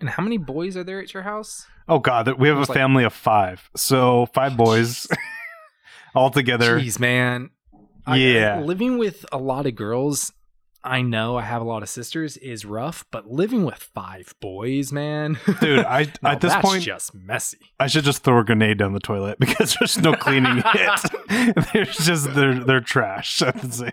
[0.00, 1.66] And how many boys are there at your house?
[1.88, 5.08] oh god, we have a It's like- family of five, so five boys
[6.14, 6.78] all together.
[6.78, 7.50] Jeez, man.
[8.06, 8.60] I- Yeah.
[8.60, 10.32] living with a lot of girls,
[10.84, 14.92] I know I have a lot of sisters, is rough, but living with five boys,
[14.92, 15.38] man.
[15.60, 17.58] Dude, I No, at this that's point just messy.
[17.78, 21.66] I should just throw a grenade down the toilet because there's no cleaning it.
[21.72, 23.42] there's just they're they're trash.
[23.42, 23.92] I would say.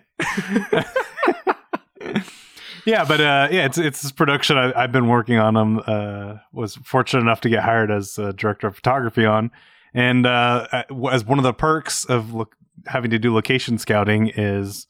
[2.85, 5.57] yeah, but uh, yeah, it's it's this production I, I've been working on.
[5.57, 9.51] Um, uh, was fortunate enough to get hired as a director of photography on,
[9.93, 12.55] and uh, as one of the perks of look,
[12.87, 14.87] having to do location scouting is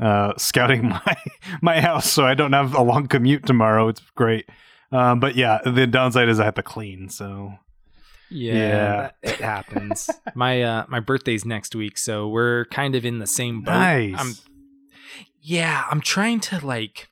[0.00, 1.16] uh, scouting my
[1.60, 3.88] my house, so I don't have a long commute tomorrow.
[3.88, 4.48] It's great.
[4.90, 7.08] Um, but yeah, the downside is I have to clean.
[7.08, 7.54] So
[8.30, 8.96] Yeah, Yeah.
[8.96, 10.10] that- it happens.
[10.34, 13.72] my uh my birthday's next week, so we're kind of in the same boat.
[13.72, 14.14] nice.
[14.18, 14.34] I'm
[15.40, 17.08] yeah, I'm trying to like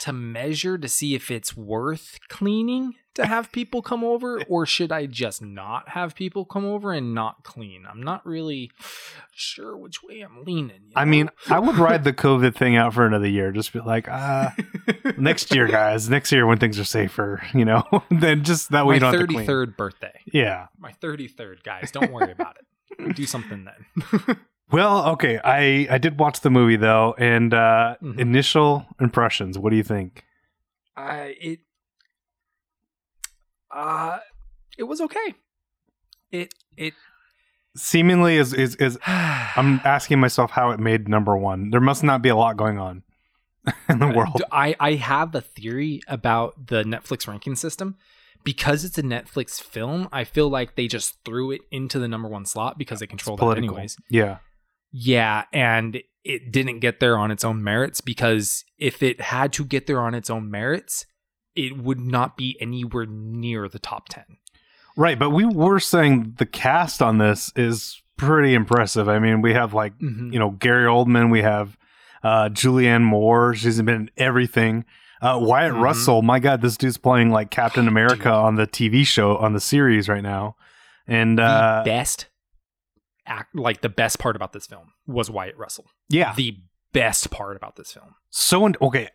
[0.00, 4.92] to measure to see if it's worth cleaning to have people come over or should
[4.92, 7.84] I just not have people come over and not clean?
[7.90, 8.70] I'm not really
[9.32, 10.82] sure which way I'm leaning.
[10.86, 13.50] you I mean, I would ride the COVID thing out for another year.
[13.52, 14.54] Just be like, ah,
[15.18, 16.08] next year, guys.
[16.08, 17.82] Next year when things are safer, you know.
[18.10, 19.46] then just that way my you don't have to clean.
[19.46, 20.20] 33rd birthday.
[20.32, 20.66] Yeah.
[20.78, 21.90] My 33rd, guys.
[21.90, 23.16] Don't worry about it.
[23.16, 24.36] Do something then.
[24.70, 25.40] Well, okay.
[25.42, 28.20] I I did watch the movie though, and uh Mhm.
[28.20, 29.58] initial impressions.
[29.58, 30.24] What do you think?
[30.96, 31.60] I it
[33.70, 34.18] uh
[34.78, 35.34] it was okay.
[36.30, 36.94] It it
[37.76, 41.70] Seemingly, is is is I'm asking myself how it made number one.
[41.70, 43.04] There must not be a lot going on
[43.88, 44.42] in the world.
[44.50, 47.96] I I have a theory about the Netflix ranking system.
[48.42, 52.26] Because it's a Netflix film, I feel like they just threw it into the number
[52.26, 53.98] one slot because they control that anyways.
[54.08, 54.38] Yeah.
[54.92, 59.64] Yeah, and it didn't get there on its own merits because if it had to
[59.66, 61.04] get there on its own merits,
[61.56, 64.24] it would not be anywhere near the top 10.
[64.96, 69.08] Right, but we were saying the cast on this is pretty impressive.
[69.08, 70.32] I mean, we have like Mhm.
[70.32, 71.76] you know Gary Oldman, we have
[72.22, 73.54] uh, Julianne Moore.
[73.54, 74.84] She's been in everything.
[75.22, 75.80] Uh, Wyatt Mhm.
[75.82, 78.32] Russell, my God, this dude's playing like Captain America Dude.
[78.32, 80.56] on the TV show on the series right now.
[81.06, 82.26] And uh, best
[83.26, 85.86] act like the best part about this film was Wyatt Russell.
[86.10, 86.58] yeah, The
[86.92, 88.14] best part about this film.
[88.30, 89.08] So okay,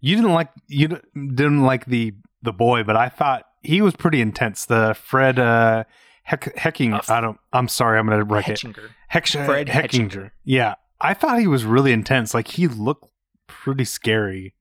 [0.00, 4.20] you didn't like you didn't like the the boy, but I thought he was pretty
[4.20, 4.64] intense.
[4.66, 5.84] The Fred uh,
[6.24, 6.94] Heck, Hecking.
[6.94, 7.38] Uh, I don't.
[7.52, 7.98] I'm sorry.
[7.98, 8.62] I'm gonna wreck it.
[9.08, 9.70] Heck, Fred Hechinger.
[10.10, 10.30] Hetchinger.
[10.44, 12.34] Yeah, I thought he was really intense.
[12.34, 13.10] Like he looked
[13.46, 14.54] pretty scary.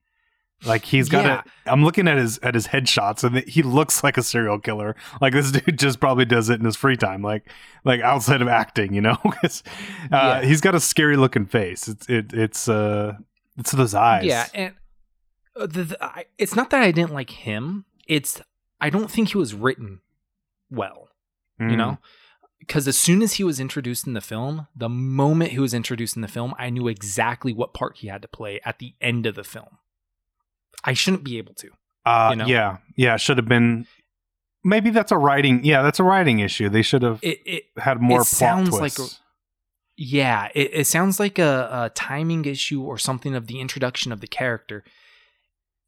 [0.66, 1.42] Like he's got Yeah.
[1.66, 1.72] a.
[1.72, 4.94] I'm looking at his at his headshots, and he looks like a serial killer.
[5.22, 7.50] Like this dude just probably does it in his free time, like
[7.86, 9.18] like outside of acting, you know.
[9.44, 9.48] uh,
[10.12, 10.42] Yeah.
[10.42, 11.88] He's got a scary looking face.
[11.88, 13.14] It's it, it's uh
[13.58, 14.26] it's those eyes.
[14.26, 14.74] Yeah, and
[15.68, 17.86] the, the, I, it's not that I didn't like him.
[18.08, 18.42] It's
[18.82, 20.02] I don't think he was written
[20.70, 21.10] well.
[21.62, 21.72] Mm.
[21.72, 21.98] You know,
[22.60, 26.16] because as soon as he was introduced in the film, the moment he was introduced
[26.16, 29.26] in the film, I knew exactly what part he had to play at the end
[29.26, 29.80] of the film.
[30.84, 31.70] I shouldn't be able to.
[32.06, 32.46] Uh, you know?
[32.46, 33.18] yeah, yeah.
[33.18, 33.86] Should have been.
[34.64, 35.64] Maybe that's a writing.
[35.64, 36.70] Yeah, that's a writing issue.
[36.70, 39.20] They should have It it had more it plot sounds like twists.
[39.98, 44.22] Yeah, it, it sounds like a, a timing issue or something of the introduction of
[44.22, 44.84] the character.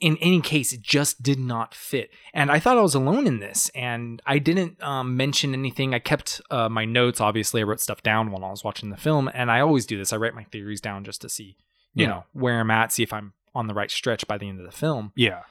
[0.02, 2.10] In any case, it just did not fit.
[2.34, 5.94] And I thought I was alone in this, and I didn't um, mention anything.
[5.94, 7.22] I kept uh, my notes.
[7.22, 9.98] Obviously, I wrote stuff down while I was watching the film, and I always do
[9.98, 10.12] this.
[10.12, 11.56] I write my theories down just to see,
[11.94, 12.08] you Yeah.
[12.08, 14.66] know, where I'm at, see if I'm on the right stretch by the end of
[14.66, 15.42] the film yeah.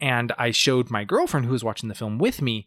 [0.00, 2.66] and I showed my girlfriend who was watching the film with me,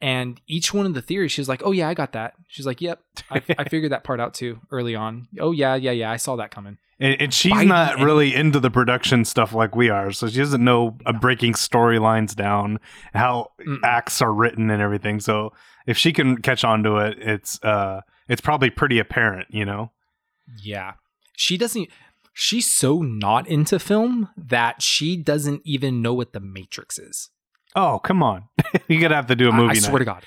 [0.00, 2.66] and each one of the theories, she was like, "Oh yeah, I got that." She's
[2.66, 6.10] like, "Yep, I, I figured that part out too early on." Oh yeah, yeah, yeah,
[6.10, 6.78] I saw that coming.
[6.98, 10.12] And, and she's By the not end- really into the production stuff like we are,
[10.12, 12.78] so she doesn't know uh, breaking storylines down,
[13.14, 13.78] how Mm-mm.
[13.84, 15.18] acts are written, and everything.
[15.20, 15.52] So
[15.86, 19.92] if she can catch on to it, it's uh, it's probably pretty apparent, you know.
[20.62, 20.94] Yeah,
[21.36, 21.88] she doesn't.
[22.32, 27.30] She's so not into film that she doesn't even know what the Matrix is.
[27.76, 28.44] Oh come on,
[28.88, 29.70] you're gonna have to do a movie night.
[29.70, 29.82] I, night.
[29.82, 30.24] swear to God.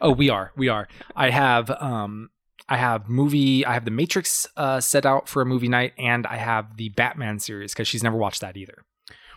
[0.00, 0.88] oh, we are, we are.
[1.14, 2.30] I have, um,
[2.68, 3.66] I have movie.
[3.66, 6.88] I have the Matrix uh, set out for a movie night, and I have the
[6.90, 8.84] Batman series because she's never watched that either.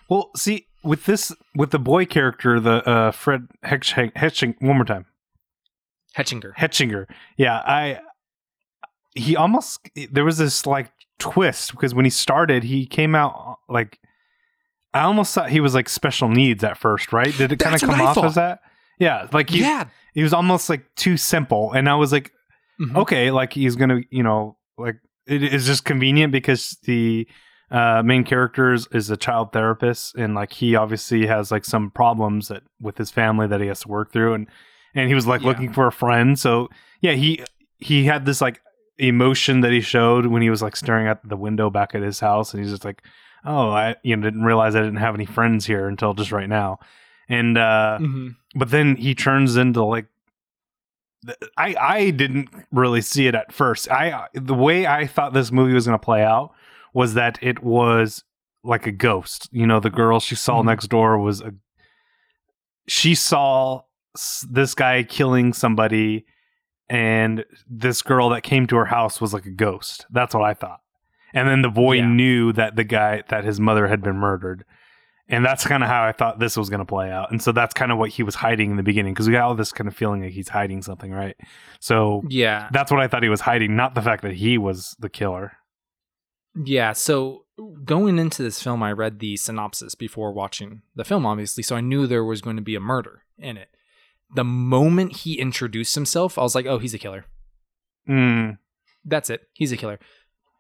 [0.10, 4.86] Well, see, with this, with the boy character, the uh, Fred Hetching, Hetching, one more
[4.86, 5.06] time,
[6.16, 6.56] Hetchinger.
[6.56, 7.06] Hetchinger.
[7.38, 8.00] Yeah, I.
[9.16, 9.80] He almost
[10.12, 14.00] there was this like twist because when he started, he came out like
[14.94, 17.36] I almost thought he was like special needs at first, right?
[17.38, 18.26] Did it kind of come off thought.
[18.26, 18.62] as that?
[19.00, 19.86] Yeah, like he yeah.
[20.14, 22.32] he was almost like too simple, and I was like,
[22.82, 22.96] Mhm.
[22.98, 24.96] okay, like he's gonna, you know, like
[25.28, 27.28] it is just convenient because the
[27.70, 31.92] uh, main character is, is a child therapist, and like he obviously has like some
[31.92, 34.48] problems that with his family that he has to work through, and
[34.96, 35.48] and he was like Yeah.
[35.48, 36.70] looking for a friend, so
[37.02, 37.44] yeah, he
[37.78, 38.62] he had this like
[38.98, 42.20] emotion that he showed when he was like staring at the window back at his
[42.20, 43.04] house, and he's just like,
[43.48, 46.50] oh, I you know didn't realize I didn't have any friends here until just right
[46.50, 46.80] now,
[47.30, 48.36] and uh, Mhm.
[48.56, 50.06] but then he turns into like
[51.58, 53.90] I I didn't really see it at first.
[53.90, 56.52] I the way I thought this movie was going to play out
[56.94, 58.24] was that it was
[58.64, 59.50] like a ghost.
[59.52, 60.66] You know, the girl she saw Mhm.
[60.66, 61.54] next door was a
[62.88, 63.82] she saw
[64.50, 66.26] this guy killing somebody
[66.90, 70.06] and this girl that came to her house was like a ghost.
[70.10, 70.80] That's what I thought.
[71.38, 72.08] And then the boy Yeah.
[72.08, 74.66] knew that the guy that his mother had been murdered.
[75.30, 77.32] And that's kind of how I thought this was going to play out.
[77.32, 79.44] And so that's kind of what he was hiding in the beginning because we got
[79.44, 81.36] all this kind of feeling like he's hiding something, right?
[81.82, 82.70] So Yeah.
[82.72, 85.52] that's what I thought he was hiding, not the fact that he was the killer.
[86.56, 86.94] Yeah.
[86.94, 87.44] So
[87.84, 91.62] going into this film, I read the synopsis before watching the film, obviously.
[91.62, 93.70] So I knew there was going to be a murder in it.
[94.34, 97.26] The moment he introduced himself, I was like, oh, he's a killer.
[98.10, 98.58] Mm,
[99.06, 99.42] That's it.
[99.54, 100.00] He's a killer.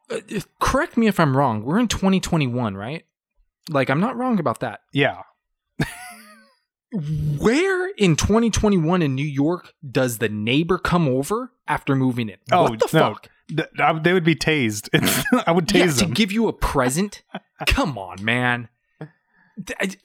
[0.10, 0.20] Uh,
[0.60, 1.64] correct me if I'm wrong.
[1.64, 3.04] We're in 2021, right?
[3.70, 4.82] Like, I'm not wrong about that.
[4.94, 5.22] yeah.
[7.38, 12.38] Where in 2021 in New York does the neighbor come over after moving in?
[12.50, 13.14] Oh, what the no.
[13.14, 13.28] fuck?
[13.50, 14.88] Th- I- they would be tased.
[15.48, 17.24] I would Yeah, tase to give you a present?
[17.68, 18.70] Come on, man.
[19.82, 19.98] I-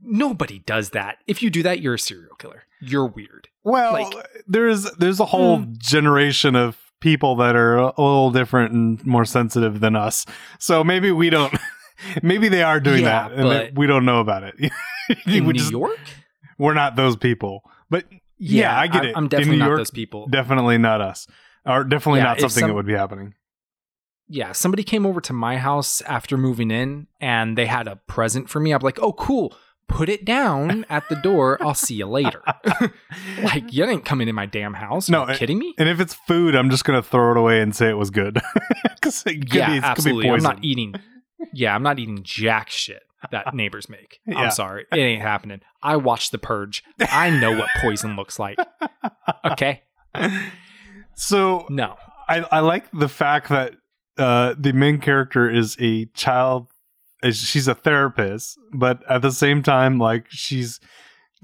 [0.00, 1.18] nobody does that.
[1.26, 2.62] If you do that, you're a serial killer.
[2.80, 3.48] You're weird.
[3.64, 4.14] well, like-
[4.46, 5.72] there's there's a whole Hmm.
[5.78, 10.26] generation of people that are a little different and more sensitive than us.
[10.58, 11.54] So maybe we don't.
[12.22, 14.54] maybe they are doing Yeah, that, and we don't know about it.
[15.26, 15.98] In We New just- York?
[16.58, 17.62] we're not those people.
[17.88, 18.06] But
[18.38, 19.16] Yeah, I get it.
[19.16, 20.26] I'm In definitely not those people.
[20.26, 21.28] definitely not us.
[21.64, 23.34] Or definitely Yeah, not something some- that would be happening.
[24.28, 28.48] yeah, somebody came over to my house after moving in and they had a present
[28.50, 28.72] for me.
[28.72, 29.54] I'm like, oh, cool.
[29.88, 31.58] Put it down at the door.
[31.60, 32.42] I'll see you later.
[33.42, 35.08] like, you ain't coming in my damn house.
[35.08, 35.74] No, it- kidding me?
[35.78, 38.40] And if it's food, I'm just gonna throw it away and say it was good.
[38.96, 40.30] Because it yeah, be, it could be absolutely.
[40.30, 40.94] I'm not eating.
[41.52, 44.18] Yeah, I'm not eating jack shit that neighbors make.
[44.26, 44.38] Yeah.
[44.38, 45.60] I'm sorry, it ain't happening.
[45.80, 46.82] I watched The Purge.
[46.98, 48.58] I know what poison looks like.
[49.44, 49.82] Okay,
[51.14, 51.96] so no.
[52.28, 53.74] I, I like the fact that
[54.18, 56.66] uh, the main character is a child.
[57.32, 60.80] She's a therapist, but at the same time, like she's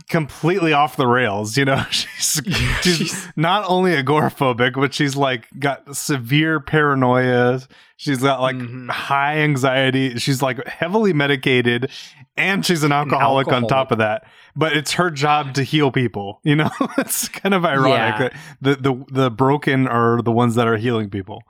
[0.09, 1.57] completely off the rails.
[1.57, 2.41] You know, she's
[2.83, 7.61] she's, She's- not only agoraphobic, but she's like got severe paranoia.
[7.97, 8.91] She's got like Mhm.
[8.91, 10.19] high anxiety.
[10.19, 11.91] She's like heavily medicated,
[12.37, 13.69] and she's an alcoholic, on alcoholic.
[13.69, 14.25] top of that.
[14.57, 16.41] But it's her job to heal people.
[16.43, 18.39] You know, it's kind of ironic Yeah.
[18.63, 21.43] that the, the the broken are the ones that are healing people.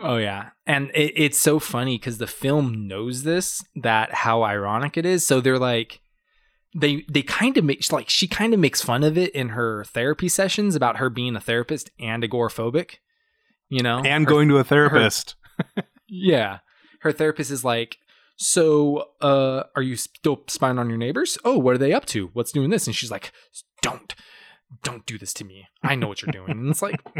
[0.00, 4.96] Oh yeah, and it, it's so funny because the film knows this that how ironic
[4.96, 5.26] it is.
[5.26, 6.00] So they're like,
[6.74, 9.84] they they kind of make like she kind of makes fun of it in her
[9.84, 12.96] therapy sessions about her being a therapist and agoraphobic.
[13.68, 15.34] You know, And Her- going to a therapist.
[16.08, 16.58] yeah,
[17.00, 17.96] her therapist is like,
[18.36, 21.38] so uh, are you still spying on your neighbors?
[21.44, 22.28] Oh, what are they up to?
[22.34, 22.86] What's doing this?
[22.86, 23.32] And she's like,
[23.80, 24.14] don't,
[24.82, 25.68] don't do this to me.
[25.82, 26.50] I know what you're doing.
[26.50, 27.00] And it's like.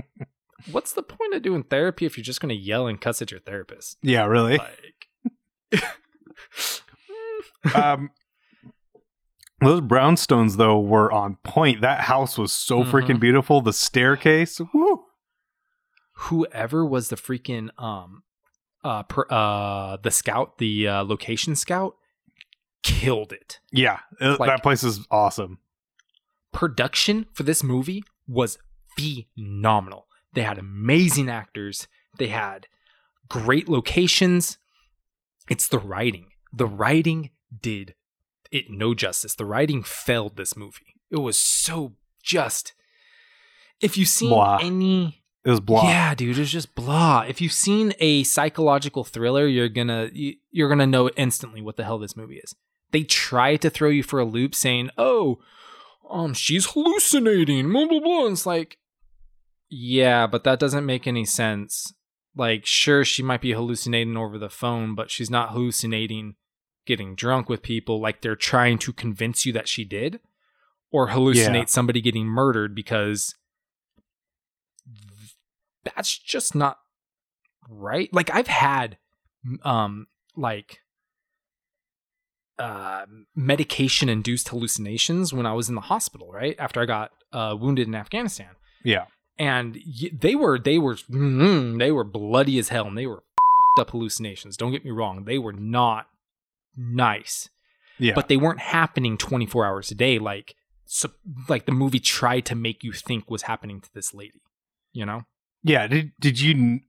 [0.70, 3.30] What's the point of doing therapy if you're just going to yell and cuss at
[3.30, 3.98] your therapist?
[4.02, 4.58] Yeah, really.
[4.58, 5.04] like
[7.74, 8.10] um,
[9.60, 11.80] those brownstones though were on point.
[11.80, 13.20] That house was so freaking Mhm.
[13.20, 13.60] beautiful.
[13.60, 15.04] The staircase, woo.
[16.26, 18.22] whoever was the freaking um
[18.84, 21.96] uh per, uh the scout the uh, location scout
[22.84, 25.58] killed it Yeah, uh, Like- that place is awesome.
[26.52, 28.58] production for this movie was
[28.96, 32.66] phenomenal they had amazing actors they had
[33.28, 34.58] great locations
[35.48, 37.30] it's the writing the writing
[37.60, 37.94] did
[38.50, 42.74] it no justice the writing failed this movie it was so just
[43.80, 44.58] if you've seen Blah.
[44.62, 45.88] any It was blah.
[45.88, 47.24] Yeah, dude, it's just blah.
[47.26, 51.82] If you've seen a psychological thriller, you're gonna you, you're gonna know instantly what the
[51.82, 52.54] hell this movie is.
[52.92, 55.40] They try to throw you for a loop, saying, "Oh,
[56.08, 58.24] um, she's hallucinating." Blah blah blah.
[58.26, 58.78] And it's like,
[59.74, 61.94] yeah, but that doesn't make any sense.
[62.36, 66.34] Like, sure, she might be hallucinating over the phone, but she's not hallucinating
[66.84, 70.20] getting drunk with people like they're trying to convince you that she did,
[70.90, 71.64] or hallucinate Yeah.
[71.66, 73.34] somebody getting murdered because
[75.84, 76.78] that's just not
[77.68, 78.12] right.
[78.12, 78.98] Like I've had
[79.62, 80.06] um
[80.36, 80.78] like
[82.58, 86.56] uh medication induced hallucinations when I was in the hospital, right?
[86.58, 88.50] After I got uh wounded in Afghanistan.
[88.84, 89.06] Yeah.
[89.42, 89.76] And
[90.12, 93.22] they were they were mm, they were bloody as hell and they were
[93.76, 94.56] fucked up hallucinations.
[94.56, 96.06] Don't get me wrong, they were not
[96.76, 97.48] nice
[97.98, 98.14] Yeah.
[98.14, 100.54] but they weren't happening 24 hours a day like
[100.86, 101.10] so
[101.48, 104.40] like the movie tried to make you think was happening to this lady
[104.92, 105.22] you know
[105.64, 105.86] yeah.
[105.86, 106.80] Did did you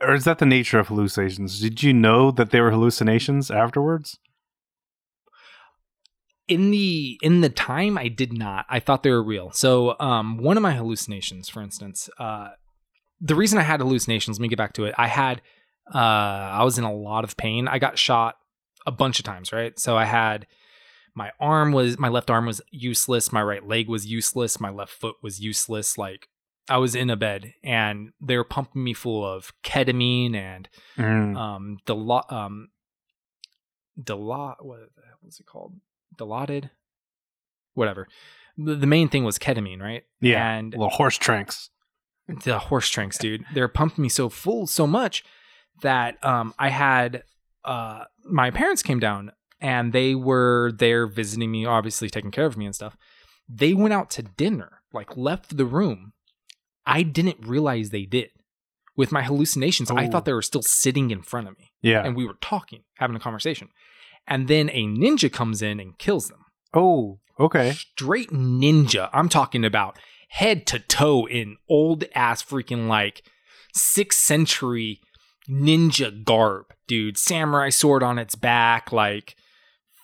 [0.00, 1.60] or is that the nature of hallucinations?
[1.60, 4.18] Did you know that they were hallucinations afterwards?
[6.48, 8.66] In the in the time i did not.
[8.68, 9.50] I thought they were real.
[9.52, 12.48] So um one of my hallucinations for instance uh
[13.20, 14.94] the reason i had hallucinations let me get back to it.
[14.98, 15.40] I had
[15.94, 17.68] uh i was in a lot of pain.
[17.68, 18.36] I got shot
[18.86, 19.78] a bunch of times right?
[19.78, 20.46] So i had
[21.14, 23.32] my arm was my left arm was useless.
[23.32, 24.58] My right leg was useless.
[24.60, 25.96] My left foot was useless.
[25.96, 26.28] Like
[26.68, 30.68] i was in a bed and they were pumping me full of ketamine and
[30.98, 31.36] Mm.
[31.36, 31.78] um
[32.30, 32.68] um
[34.02, 35.74] Delot what the hell was it called?
[36.18, 36.70] Dilaudid?
[37.74, 38.06] Whatever.
[38.56, 40.02] The, main thing was ketamine, right?
[40.20, 40.54] yeah.
[40.56, 41.70] And little horse tranks.
[42.44, 43.44] the horse tranks, dude.
[43.52, 45.24] They're pumping me so full so much
[45.82, 47.24] that um I had
[47.64, 52.56] uh my parents came down and they were there visiting me, obviously taking care of
[52.56, 52.96] me and stuff.
[53.48, 56.12] They went out to dinner, like left the room.
[56.86, 58.30] I didn't realize they did.
[58.96, 60.10] With my hallucinations, I Oh.
[60.10, 62.04] thought they were still sitting in front of me Yeah.
[62.04, 63.68] and we were talking, having a conversation.
[64.26, 66.44] And then a ninja comes in and kills them.
[66.72, 67.72] oh, okay.
[67.72, 69.10] Straight ninja.
[69.12, 69.98] I'm talking about
[70.28, 73.22] head to toe in old ass freaking like
[73.74, 75.00] sixth century
[75.48, 77.18] ninja garb, dude.
[77.18, 79.36] Samurai sword on its back, like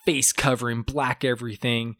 [0.05, 1.95] face covering, black everything.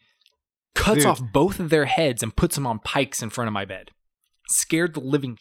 [0.74, 1.06] Cuts Dude.
[1.06, 3.90] off both of their heads and puts them on pikes in front of my bed.
[4.48, 5.36] Scared the living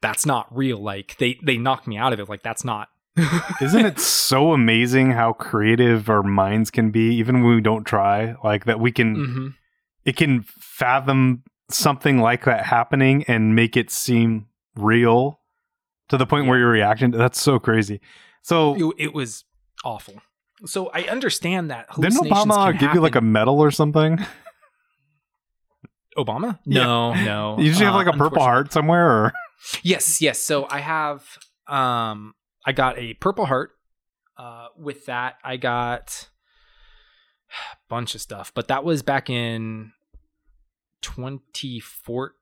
[0.00, 0.78] that's not real.
[0.78, 2.28] Like they they knocked me out of it.
[2.28, 2.88] Like that's not.
[3.60, 8.34] Isn't it so amazing how creative our minds can be, even when we don't try?
[8.44, 9.48] Like that, we can hmm
[10.04, 15.40] it can fathom something like that happening and make it seem real
[16.08, 17.10] to the point where you're reacting.
[17.10, 18.00] That's so crazy.
[18.42, 19.44] So It, it was
[19.84, 20.22] awful.
[20.66, 21.86] So I understand that.
[21.98, 24.18] didn't Obama can give you like a medal or something?
[26.16, 26.58] Obama?
[26.66, 26.84] Yeah.
[26.84, 27.56] No, no.
[27.58, 29.32] You usually have Uh, like a purple heart somewhere, or
[29.82, 30.38] Yes, yes.
[30.38, 31.24] So I have
[31.66, 32.34] um
[32.66, 33.70] I got a purple heart.
[34.36, 36.28] Uh with that I got
[37.50, 39.92] a bunch of stuff, but that was back in
[41.02, 42.32] 24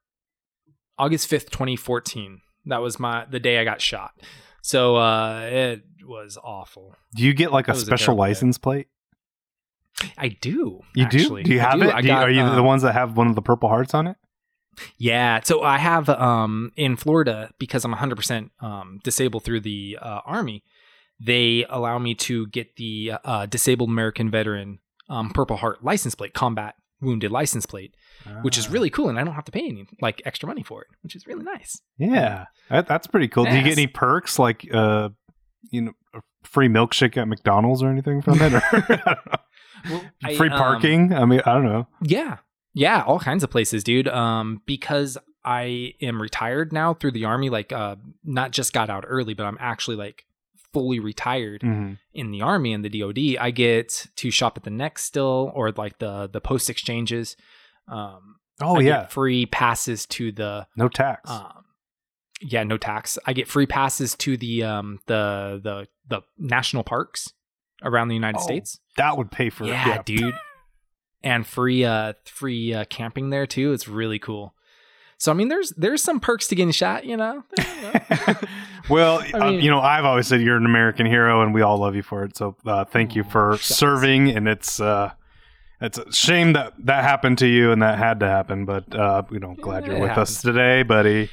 [0.98, 2.40] August 5th, 2014.
[2.66, 4.12] That was my the day I got shot.
[4.62, 6.94] So uh it was awful.
[7.14, 8.20] Do you get like a a special day.
[8.20, 8.88] license plate?
[10.16, 10.80] I do.
[10.94, 11.42] You actually.
[11.42, 11.48] do?
[11.48, 11.88] Do you have do.
[11.88, 11.96] it?
[11.96, 13.94] Do you, got, are you the um, ones that have one of the purple hearts
[13.94, 14.16] on it?
[14.96, 20.20] Yeah, so I have um in Florida because I'm 100% um disabled through the uh,
[20.24, 20.62] army.
[21.20, 24.78] They allow me to get the uh, disabled American veteran
[25.08, 27.94] um, Purple Heart license plate, combat wounded license plate,
[28.42, 28.72] which is Ah.
[28.72, 31.14] really cool, and I don't have to pay any like extra money for it, which
[31.16, 31.80] is really nice.
[31.98, 32.46] yeah.
[32.70, 33.44] That, that's pretty cool.
[33.44, 35.10] Do you get any perks like uh,
[35.70, 38.52] you know, a free milkshake at McDonald's or anything from it?
[38.54, 39.16] Or I.
[39.88, 41.14] Well, I, free um, parking?
[41.14, 41.86] I mean, I don't know.
[42.02, 42.38] Yeah.
[42.74, 44.08] Yeah, all kinds of places, dude.
[44.08, 47.94] Um, because I am retired now through the army, like uh
[48.24, 50.24] not just got out early, but I'm actually like
[50.72, 51.98] fully retired Mhm.
[52.12, 53.36] in the army and the DoD.
[53.38, 57.36] I get to shop at the next still or like the the post exchanges.
[57.90, 61.30] Um Oh I yeah, get free passes to the no tax.
[61.30, 61.64] um
[62.40, 63.18] yeah, no tax.
[63.26, 67.32] I get free passes to the um the the the national parks
[67.82, 68.78] around the United Oh, States.
[68.96, 70.02] that would pay for yeah, yeah.
[70.04, 70.34] dude.
[71.20, 73.72] And free uh free uh, camping there too.
[73.72, 74.54] It's really cool.
[75.18, 77.42] So I mean there's there's some perks to getting shot, you know.
[78.88, 81.60] Well, I uh, mean- you know, I've always said you're an American hero, and we
[81.60, 82.34] all love you for it.
[82.38, 83.66] So, uh, thank you Oh, for shucks.
[83.66, 84.30] serving.
[84.30, 85.10] And it's uh,
[85.78, 88.64] it's a shame that that happened to you, and that had to happen.
[88.64, 90.36] But uh, you know, glad Yeah, you're with happens.
[90.36, 91.28] us today, buddy.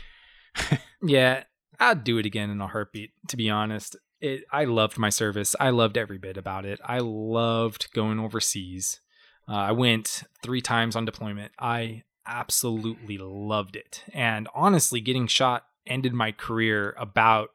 [1.02, 1.44] yeah,
[1.80, 3.96] I'd do it again in a heartbeat, to be honest.
[4.20, 5.56] It I loved my service.
[5.58, 6.82] I loved every bit about it.
[6.84, 9.00] I loved going overseas.
[9.48, 11.54] Uh, I went three times on deployment.
[11.58, 14.04] I absolutely loved it.
[14.14, 17.50] And honestly, getting shot ended my career about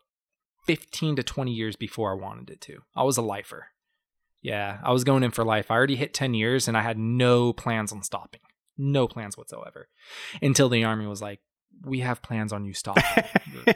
[0.66, 2.82] 15 to 20 years before I wanted it to.
[2.94, 3.66] I was a lifer.
[4.42, 5.70] Yeah, I was going in for life.
[5.70, 8.40] I already hit 10 years and I had no plans on stopping.
[8.78, 9.88] No plans whatsoever.
[10.40, 11.40] Until the army was like,
[11.84, 13.04] we have plans on you stopping.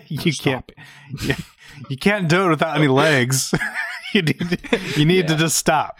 [0.09, 0.71] You you're can't
[1.17, 1.45] stopping."
[1.91, 3.55] you can't do it without any legs.
[4.13, 4.61] you need
[4.97, 5.99] you need to just stop.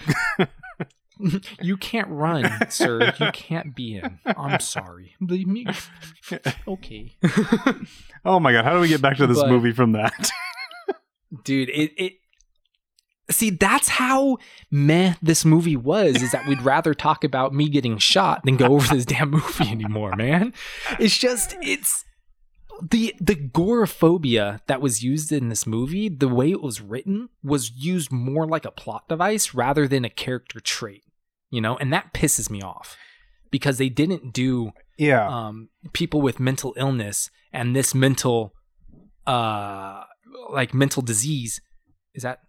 [1.61, 3.13] you can't run, sir.
[3.21, 4.19] You can't be in.
[4.27, 5.15] I'm sorry.
[5.25, 5.67] Believe me.
[6.69, 7.17] Okay.
[8.25, 10.31] Oh my god, how do we get back to this But- movie from that?
[11.45, 12.13] Dude, it it
[13.31, 14.37] See, that's how
[14.71, 18.67] meh this movie was, is that we'd rather talk about me getting shot than go
[18.75, 20.53] over this damn movie anymore, man.
[21.01, 22.05] It's just it's
[22.83, 27.71] the the goraphobia that was used in this movie, the way it was written, was
[27.71, 31.04] used more like a plot device rather than a character trait.
[31.55, 32.97] You know, and that pisses me off.
[33.51, 35.29] Because they didn't do yeah.
[35.29, 38.53] um, people with mental illness and this mental
[39.27, 40.03] uh
[40.51, 41.61] like mental disease
[42.15, 42.41] is that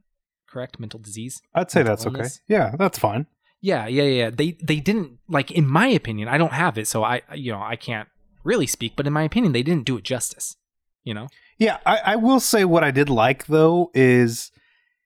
[0.50, 2.30] correct mental disease I'd say mental that's okay.
[2.48, 3.28] Yeah, that's fine.
[3.62, 7.04] yeah yeah yeah they they didn't like in my opinion i don't have it so
[7.04, 8.10] i you know i can't
[8.44, 10.58] really speak but in my opinion they didn't do it justice
[11.04, 11.28] you know
[11.58, 14.52] Yeah, I, I will say what I did like though is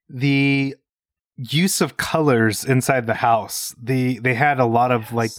[0.10, 0.76] the
[1.39, 3.73] use of colors inside the house.
[3.81, 5.31] The they had a lot of like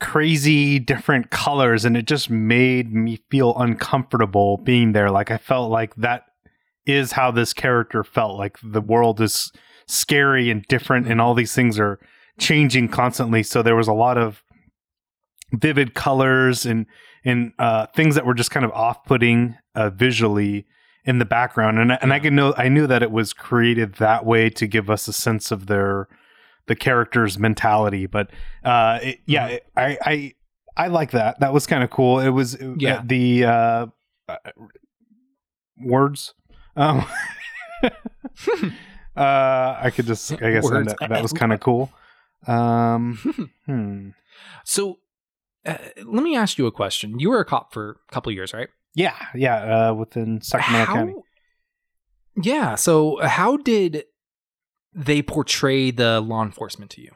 [0.00, 5.10] crazy different colors and it just made me feel uncomfortable being there.
[5.10, 6.24] Like I felt like that
[6.86, 8.38] is how this character felt.
[8.38, 9.52] Like the world is
[9.86, 11.98] scary and different and all these things are
[12.38, 13.42] changing constantly.
[13.42, 14.42] So there was a lot of
[15.52, 16.86] vivid colors and
[17.24, 20.64] and uh, things that were just kind of off-putting uh, visually
[21.08, 22.22] in the background, and I- and I Yeah.
[22.24, 25.50] could know I knew that it was created that way to give us a sense
[25.50, 26.06] of their
[26.66, 28.04] the character's mentality.
[28.06, 28.30] But
[28.62, 29.52] uh, it, yeah, Mhm.
[29.54, 30.34] it- I I
[30.76, 31.40] I like that.
[31.40, 32.20] That was kind of cool.
[32.20, 33.00] It was Yeah.
[33.04, 33.86] the uh,
[34.28, 34.36] uh,
[35.82, 36.34] words.
[36.76, 37.04] Um,
[37.82, 37.90] uh,
[39.16, 41.90] I could just I guess that, that was kind of cool.
[42.46, 44.10] Um, hmm.
[44.64, 44.98] so
[45.66, 48.34] uh, let me ask you a question you were a cop for a couple of
[48.36, 48.68] years right
[49.02, 49.56] Yeah, yeah,
[49.90, 51.14] uh, within Sacramento County.
[52.42, 54.04] yeah so how did
[54.94, 57.12] they portray the law enforcement to you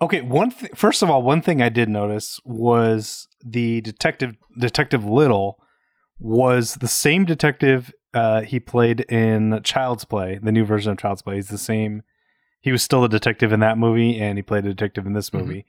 [0.00, 5.04] Okay, one th- first of all, one thing I did notice was the detective Detective
[5.04, 5.58] Little
[6.20, 11.22] was the same detective uh, he played in Child's Play, the new version of Child's
[11.22, 11.34] Play.
[11.34, 12.02] He's the same.
[12.60, 15.30] He was still a detective in that movie, and he played a detective in this
[15.30, 15.40] Mhm.
[15.40, 15.66] movie.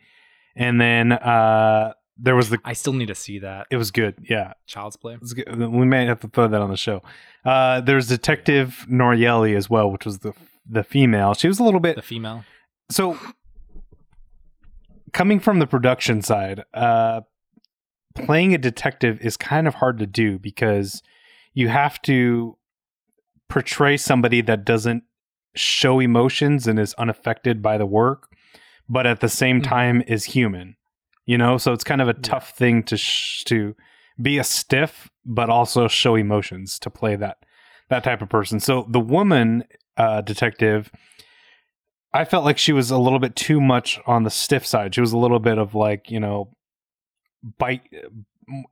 [0.55, 2.59] And then uh, there was the.
[2.65, 4.53] i still need to see that It was good, yeah.
[4.67, 5.33] child's play was.
[5.35, 7.01] We may have to throw that on the show.
[7.45, 10.33] Uh, there's Detective Norelli as well, which was the
[10.69, 11.33] the female.
[11.33, 12.43] She was a little bit the female
[12.91, 13.17] so
[15.13, 17.21] coming from the production side uh
[18.15, 21.01] playing a detective is kind of hard to do because
[21.53, 22.57] you have to
[23.47, 25.03] portray somebody that doesn't
[25.55, 28.27] show emotions and is unaffected by the work
[28.87, 29.63] but at the same Mhm.
[29.63, 30.75] time is human
[31.29, 33.75] You know, so it's kind of a tough thing to sh- to
[34.19, 37.37] be a stiff but also show emotions to play that
[37.89, 38.59] that type of person.
[38.59, 39.63] So the woman
[39.95, 40.91] uh, detective,
[42.13, 44.95] I felt like she was a little bit too much on the stiff side.
[44.95, 46.49] She was a little bit of like you know,
[47.59, 47.83] bite,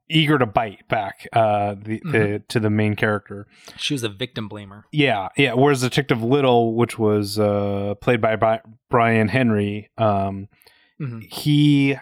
[0.10, 2.48] eager to bite back uh, the, the Mhm.
[2.48, 3.46] to the main character.
[3.78, 4.84] She was a victim blamer.
[4.92, 5.54] Yeah, yeah.
[5.54, 10.48] Whereas Detective Little, which was uh, played by Bri- Brian Henry, um,
[11.00, 11.22] Mhm.
[11.32, 11.98] he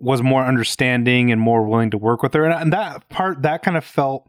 [0.00, 3.62] was more understanding and more willing to work with her, and, and that part that
[3.62, 4.28] kind of felt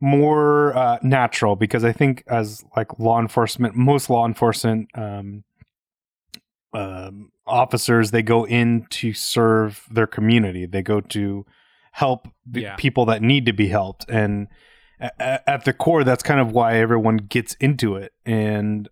[0.00, 5.44] more uh, natural because I think as like law enforcement, most law enforcement um,
[6.72, 10.66] um, officers, they go in to serve their community.
[10.66, 11.46] They go to
[11.92, 12.76] help the Yeah.
[12.76, 14.48] people that need to be helped, and
[15.00, 18.12] a- at the core, that's kind of why everyone gets into it.
[18.26, 18.88] And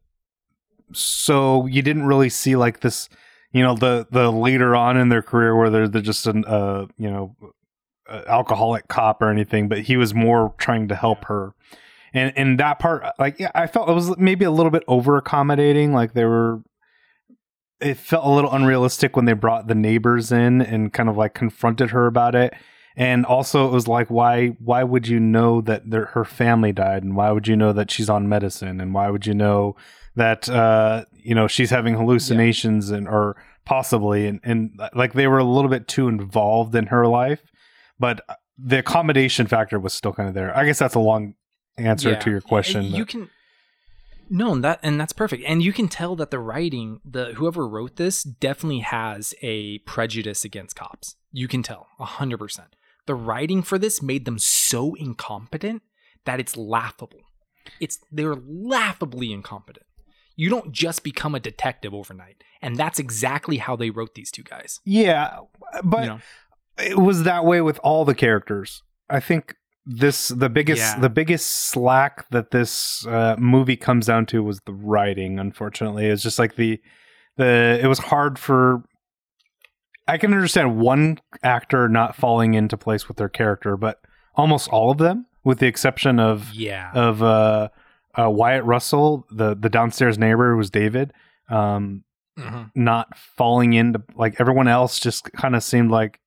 [0.92, 3.08] so you didn't really see like this,
[3.54, 6.86] you know, the the later on in their career where they're they're just an uh,
[6.98, 7.36] you know,
[8.10, 11.54] uh, alcoholic cop or anything, but he was more trying to help her.
[12.12, 15.16] And and that part, like, yeah, I felt it was maybe a little bit over
[15.16, 15.92] accommodating.
[15.92, 16.62] Like they were,
[17.80, 21.34] it felt a little unrealistic when they brought the neighbors in and kind of like
[21.34, 22.54] confronted her about it.
[22.96, 27.14] And also, it was like, why why would you know that her family died, and
[27.14, 29.76] why would you know that she's on medicine, and why would you know
[30.16, 35.38] that uh, you know she's having hallucinations and or possibly and and like they were
[35.38, 37.42] a little bit too involved in her life,
[37.98, 40.56] but uh, the accommodation factor was still kind of there.
[40.56, 41.34] I guess that's a long
[41.76, 42.18] answer Yeah.
[42.20, 42.84] to your question.
[42.84, 43.30] You but- can
[44.30, 45.42] no, and that and that's perfect.
[45.46, 50.44] And you can tell that the writing, the whoever wrote this definitely has a prejudice
[50.46, 51.16] against cops.
[51.30, 52.74] You can tell a hundred percent.
[53.06, 55.82] The writing for this made them so incompetent
[56.24, 57.20] that it's laughable.
[57.80, 59.84] It's they're laughably incompetent.
[60.36, 64.42] You don't just become a detective overnight, and that's exactly how they wrote these two
[64.42, 64.80] guys.
[64.84, 65.38] yeah,
[65.82, 66.20] but you know,
[66.78, 68.82] it was that way with all the characters.
[69.08, 69.54] I think
[69.86, 70.98] this the biggest Yeah.
[70.98, 75.38] the biggest slack that this uh, movie comes down to was the writing.
[75.38, 76.80] Unfortunately, it's just like the
[77.36, 78.82] the it was hard for.
[80.06, 84.00] I can understand one actor not falling into place with their character, but
[84.34, 87.68] almost all of them, with the exception of yeah, of uh,
[88.18, 91.12] uh, Wyatt Russell, the the downstairs neighbor was David.
[91.48, 92.04] Um,
[92.38, 92.72] Mhm.
[92.74, 96.18] not falling into like everyone else just kind of seemed like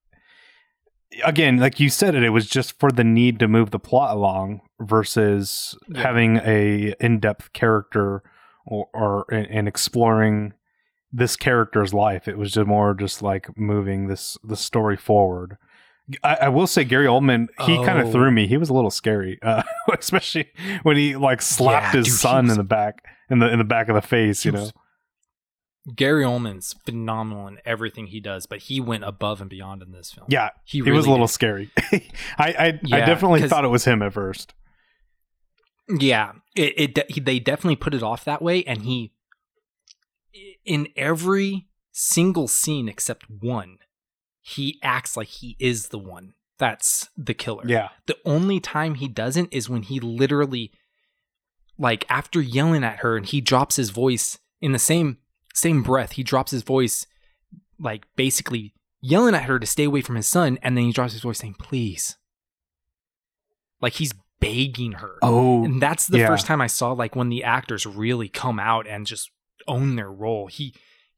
[1.25, 4.15] again like you said it it was just for the need to move the plot
[4.15, 6.01] along versus Yeah.
[6.03, 8.23] having a in-depth character
[8.65, 10.53] or, or and exploring
[11.11, 15.57] this character's life it was just more just like moving this the story forward
[16.24, 18.12] I, I will say Gary Oldman, he kind of Oh.
[18.12, 18.47] threw me.
[18.47, 19.64] He was a little scary, uh,
[19.99, 20.49] especially
[20.84, 23.58] when he like slapped Yeah, his dude, son was- in the back, in the in
[23.60, 24.45] the back of the face.
[24.45, 24.74] You know, was-
[25.95, 30.12] Gary Oldman's phenomenal in everything he does, but he went above and beyond in this
[30.12, 30.28] film.
[30.30, 31.32] yeah, he, he really was a little did.
[31.34, 31.70] scary.
[31.91, 32.01] I
[32.38, 34.53] I, I Yeah, definitely 'cause- thought it was him at first.
[35.89, 39.14] Yeah, it, it they definitely put it off that way, and he
[40.66, 43.78] in every single scene except one,
[44.50, 47.64] he acts like he is the one that's the killer.
[47.68, 50.72] Yeah, The only time he doesn't is when he literally,
[51.78, 55.18] like, after yelling at her, and he drops his voice in the same
[55.54, 56.14] same breath.
[56.14, 57.06] He drops his voice,
[57.78, 61.12] like basically yelling at her to stay away from his son, and then he drops
[61.12, 62.16] his voice saying, "Please,"
[63.82, 65.16] like he's begging her.
[65.22, 66.28] Oh, and that's the yeah.
[66.28, 69.30] first time I saw like when the actors really come out and just
[69.68, 70.48] own their role.
[70.48, 70.74] He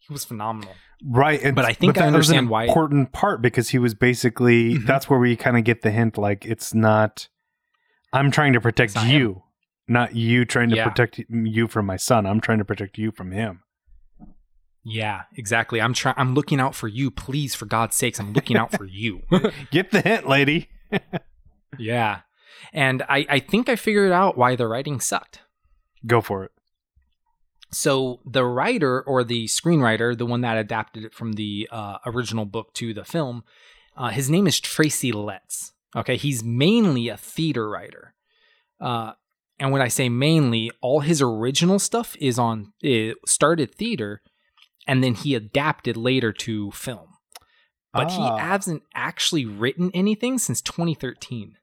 [0.10, 0.74] he was phenomenal.
[1.06, 1.42] right.
[1.42, 3.94] And, but I think I that was an understand why- important part because he was
[3.94, 4.86] basically Mhm.
[4.86, 6.18] that's where we kind of get the hint.
[6.18, 7.30] Like it's not.
[8.12, 9.22] I'm trying to protect It's not him.
[9.22, 9.44] you,
[9.88, 10.90] not you trying to Yeah.
[10.90, 12.26] protect you from my son.
[12.26, 13.62] I'm trying to protect you from him.
[14.84, 15.80] Yeah, exactly.
[15.82, 16.16] I'm trying.
[16.18, 17.12] I'm looking out for you.
[17.12, 19.22] Please, for God's sakes, I'm looking out for you.
[19.72, 20.70] Get the hint, lady.
[21.78, 22.22] yeah,
[22.74, 25.42] and I I think I figured out why the writing sucked.
[26.08, 26.52] Go for it.
[27.72, 32.46] So the writer or the screenwriter, the one that adapted it from the uh, original
[32.46, 33.44] book to the film,
[33.96, 35.74] uh, his name is Tracy Letts.
[35.96, 38.14] Okay, he's mainly a theater writer,
[38.80, 39.14] uh,
[39.60, 44.22] and when I say mainly, all his original stuff is on it started theater,
[44.88, 47.08] and then he adapted later to film.
[47.92, 48.36] But Ah.
[48.36, 51.58] he hasn't actually written anything since 2013,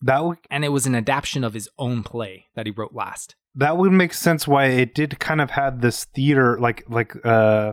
[0.00, 3.34] That would and it was an adaptation of his own play that he wrote last.
[3.58, 7.72] That would make sense why it did kind of had this theater like like uh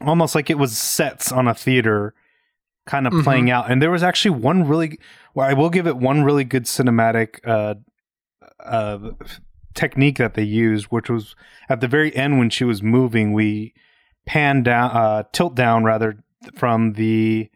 [0.00, 2.14] almost like it was sets on a theater
[2.86, 3.24] kind of Mhm.
[3.24, 4.98] playing out and there was actually one really
[5.34, 7.74] well I will give it one really good cinematic uh
[8.64, 9.10] uh
[9.74, 11.34] technique that they used which was
[11.68, 13.74] at the very end when she was moving we
[14.26, 16.16] pan down uh tilt down rather
[16.54, 17.48] from the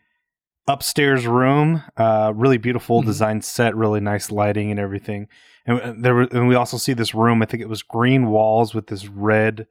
[0.67, 1.83] upstairs room.
[1.97, 3.07] Uh, really beautiful Mhm.
[3.07, 5.27] design set, really nice lighting and everything.
[5.69, 7.43] And uh, there, were, and we also see this room.
[7.43, 9.67] I think it was green walls with this red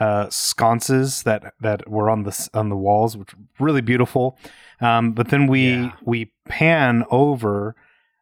[0.00, 4.36] uh, sconces that that were on the on the walls, which were really beautiful.
[4.80, 5.92] Um, but then we Yeah.
[6.02, 7.76] we pan over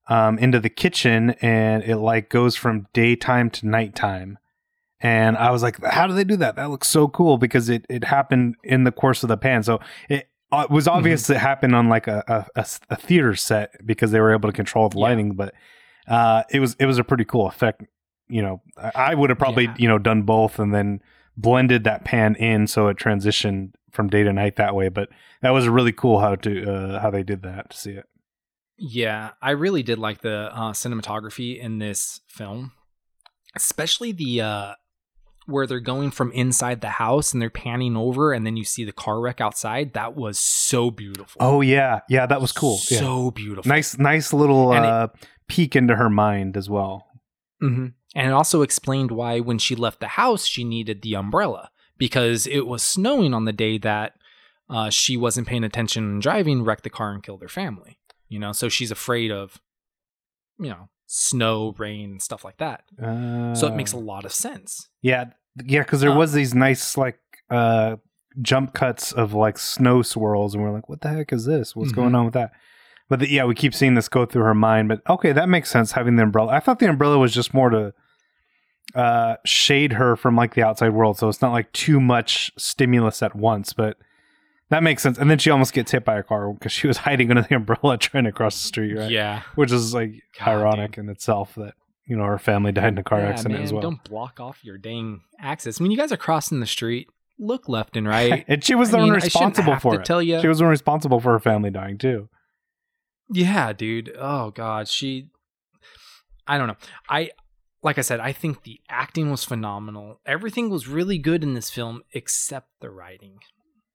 [0.09, 4.37] um, into the kitchen, and it like goes from daytime to nighttime.
[5.01, 6.57] And I was like, "How do they do that?
[6.57, 9.63] That looks so cool!" Because it it happened in the course of the pan.
[9.63, 12.47] So it, uh, it was obvious it happened on like a
[12.91, 15.05] a theater set because they were able to control the Yeah.
[15.07, 15.33] lighting.
[15.35, 15.55] But
[16.09, 17.83] uh, it was it was a pretty cool effect.
[18.29, 18.63] You know,
[18.95, 19.75] I, would have probably Yeah.
[19.79, 21.01] you know done both and then
[21.37, 24.89] blended that pan in so it transitioned from day to night that way.
[24.89, 25.11] But
[25.43, 28.07] that was really cool how to uh, how they did that to see it.
[28.79, 32.73] Yeah, I really did like the uh, cinematography in this film,
[33.55, 34.75] especially the uh,
[35.53, 38.85] where they're going from inside the house and they're panning over, and then you see
[38.85, 39.93] the car wreck outside.
[39.93, 41.39] That was so beautiful.
[41.41, 42.79] Oh yeah, yeah, that was cool.
[42.91, 42.99] Yeah.
[43.01, 43.69] So beautiful.
[43.69, 45.09] Nice, nice little And it- uh,
[45.49, 47.07] peek into her mind as well.
[47.61, 51.71] hmm And it also explained why, when she left the house, she needed the umbrella
[51.99, 54.15] because it was snowing on the day that
[54.71, 57.99] uh, she wasn't paying attention and driving, wrecked the car, and killed her family.
[58.29, 59.61] You know, so she's afraid of,
[60.59, 62.85] you know, snow, rain, and stuff like that.
[63.03, 64.89] Uh, So it makes a lot of sense.
[65.03, 65.25] yeah,
[65.65, 67.19] yeah, because there Uh, was these nice like
[67.51, 67.97] uh,
[68.41, 71.77] jump cuts of like snow swirls, and we're like, "What the heck is this?
[71.77, 71.97] What's Mhm.
[71.97, 72.53] going on with that?"
[73.09, 74.89] But the, yeah, we keep seeing this go through her mind.
[74.89, 76.53] But okay, that makes sense having the umbrella.
[76.53, 77.93] I thought the umbrella was just more to
[78.95, 83.23] uh, shade her from like the outside world, so it's not like too much stimulus
[83.23, 83.73] at once.
[83.73, 83.97] But
[84.71, 85.19] that makes sense.
[85.19, 87.55] And then she almost gets hit by a car because she was hiding under the
[87.57, 89.11] umbrella trying to cross the street, right?
[89.11, 89.43] Yeah.
[89.55, 91.75] Which is like God, ironic in itself that
[92.07, 93.83] you know her family died in a car Yeah, accident man, as well.
[93.83, 95.81] Don't block off your dang access.
[95.81, 98.45] When you guys are crossing the street, look left and right.
[98.49, 100.05] and she was the I one mean, responsible for it.
[100.05, 100.41] tell you.
[100.41, 102.29] She was the one responsible for her family dying too.
[103.31, 104.13] Yeah, dude.
[104.19, 105.29] Oh god, she
[106.47, 106.77] I don't know.
[107.09, 107.31] I
[107.83, 110.21] like I said, I think the acting was phenomenal.
[110.27, 113.39] Everything was really good in this film except the writing.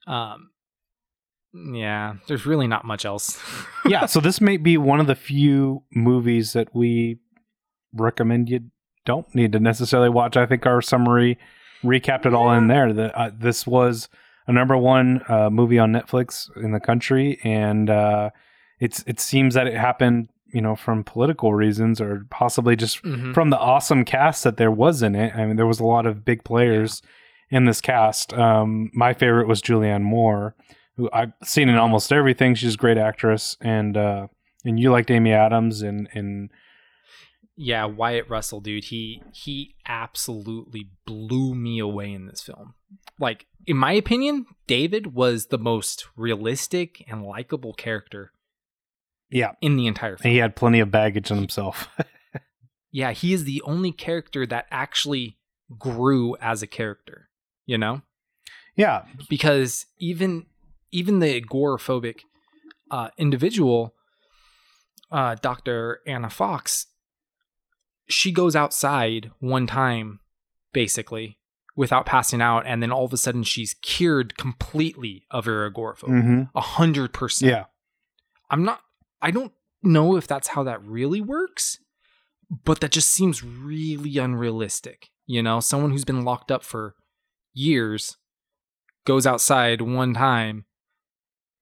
[0.05, 0.51] Um
[1.53, 3.41] yeah, there's really not much else.
[3.85, 7.19] yeah, so this may be one of the few movies that we
[8.01, 8.61] recommend you
[9.05, 10.35] don't need to necessarily watch.
[10.37, 11.37] I think our summary
[11.83, 12.91] recapped it all in there.
[12.93, 14.09] That uh, this was
[14.47, 18.29] a number one uh, movie on Netflix in the country, and uh,
[18.79, 23.33] it's it seems that it happened, you know, from political reasons or possibly just Mhm.
[23.33, 25.35] from the awesome cast that there was in it.
[25.35, 27.01] I mean, there was a lot of big players
[27.49, 28.33] in this cast.
[28.33, 30.53] Um, my favorite was Julianne Moore,
[30.97, 32.55] who I've seen in almost everything.
[32.55, 34.27] She's a great actress, and uh,
[34.65, 36.49] and you liked Amy Adams, and and
[37.59, 42.75] Yeah, Wyatt Russell, dude, he he absolutely blew me away in this film.
[43.19, 48.31] Like, in my opinion, David was the most realistic and likable character
[49.31, 50.31] yeah, in the entire and film.
[50.33, 51.89] he had plenty of baggage in himself.
[52.89, 55.37] Yeah, he is the only character that actually
[55.77, 57.29] grew as a character,
[57.65, 58.01] you know?
[58.75, 60.45] yeah, Because even
[60.91, 62.21] even the agoraphobic
[62.89, 63.93] uh, individual,
[65.11, 65.99] uh, Dr.
[66.07, 66.87] Anna Fox,
[68.07, 70.19] she goes outside one time,
[70.73, 71.39] basically,
[71.75, 76.21] without passing out, and then all of a sudden she's cured completely of her agoraphobia.
[76.21, 77.51] hmm A hundred percent.
[77.51, 77.65] yeah,
[78.49, 78.81] I'm not
[79.21, 79.51] I don't
[79.83, 81.79] know if that's how that really works,
[82.63, 85.09] but that just seems really unrealistic.
[85.25, 86.95] You know, someone who's been locked up for
[87.53, 88.17] years
[89.05, 90.65] goes outside one time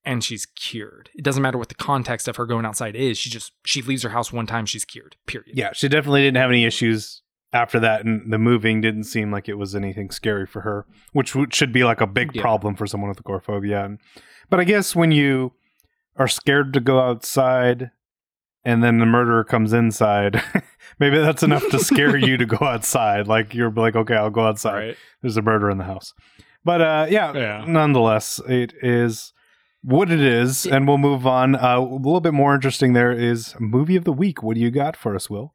[0.05, 1.09] and she's cured.
[1.15, 3.17] It doesn't matter what the context of her going outside is.
[3.17, 5.15] She just she leaves her house one time, she's cured.
[5.25, 5.57] Period.
[5.57, 5.71] yeah.
[5.73, 7.21] She definitely didn't have any issues
[7.53, 11.35] after that, and the moving didn't seem like it was anything scary for her, which
[11.51, 12.41] should be like a big Yeah.
[12.41, 13.85] problem for someone with agoraphobia.
[13.85, 13.99] And,
[14.49, 15.53] but I guess when you
[16.17, 17.91] are scared to go outside
[18.65, 20.41] and then the murderer comes inside,
[20.99, 23.27] maybe that's enough to scare you to go outside.
[23.27, 24.73] Like you're like, okay, I'll go outside.
[24.87, 24.97] Right.
[25.21, 26.13] There's a murder in the house.
[26.65, 27.65] But uh, yeah, Yeah.
[27.67, 29.31] nonetheless, it is
[29.85, 31.55] what it is, and we'll move on.
[31.55, 34.41] Uh, a little bit more interesting there is movie of the week.
[34.41, 35.53] What do you got for us, Will?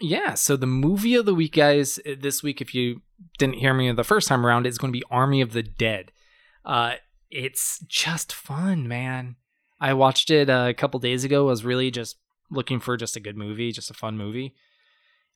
[0.00, 3.02] Yeah, so the movie of the week, guys, uh, this week, if you
[3.38, 6.10] didn't hear me the first time around, is going to be Army of the Dead.
[6.64, 6.94] Uh,
[7.30, 9.36] it's just fun, man.
[9.80, 11.46] I watched it uh, a couple days ago.
[11.46, 12.16] I was really just
[12.50, 14.54] looking for just a good movie, just a fun movie.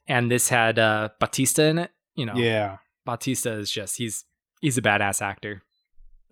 [0.09, 1.91] And this had uh, Batista in it.
[2.17, 4.25] You know, Yeah, Batista is just, he's
[4.61, 5.63] he's a badass actor.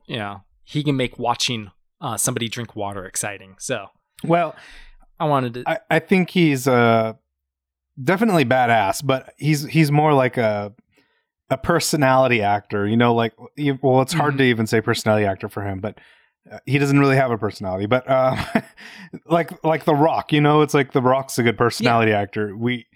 [0.07, 3.55] You know, he can make watching uh, somebody drink water exciting.
[3.59, 3.87] So
[4.25, 4.55] well,
[5.19, 5.63] I wanted to.
[5.67, 7.15] I, I think he's uh,
[8.03, 10.75] definitely badass, but he's he's more like a
[11.49, 12.87] a personality actor.
[12.87, 13.33] You know, like
[13.83, 14.39] well, it's hard Mhm.
[14.39, 15.99] to even say personality actor for him, but
[16.51, 18.37] uh, he doesn't really have a personality, but uh,
[19.27, 22.57] like like The Rock, you know, it's like The Rock's a good personality actor.
[22.57, 22.87] We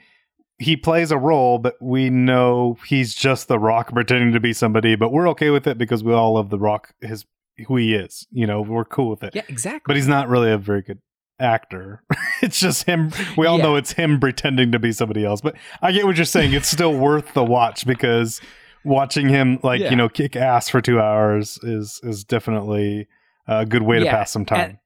[0.59, 4.95] he plays a role, but we know he's just The Rock pretending to be somebody,
[4.95, 7.25] but we're okay with it because we all love The Rock, his
[7.67, 8.27] who he is.
[8.31, 9.35] You know, we're cool with it.
[9.35, 9.83] Yeah, exactly.
[9.87, 10.99] But he's not really a very good
[11.39, 12.03] actor.
[12.43, 13.11] it's just him.
[13.37, 13.65] We all Yeah.
[13.65, 15.41] know it's him pretending to be somebody else.
[15.41, 16.53] But I get what you're saying.
[16.53, 18.41] It's still worth the watch because
[18.85, 19.91] watching him like Yeah.
[19.91, 23.09] you know kick ass for two hours is is definitely
[23.47, 24.61] a good way to pass some time.
[24.61, 24.77] and-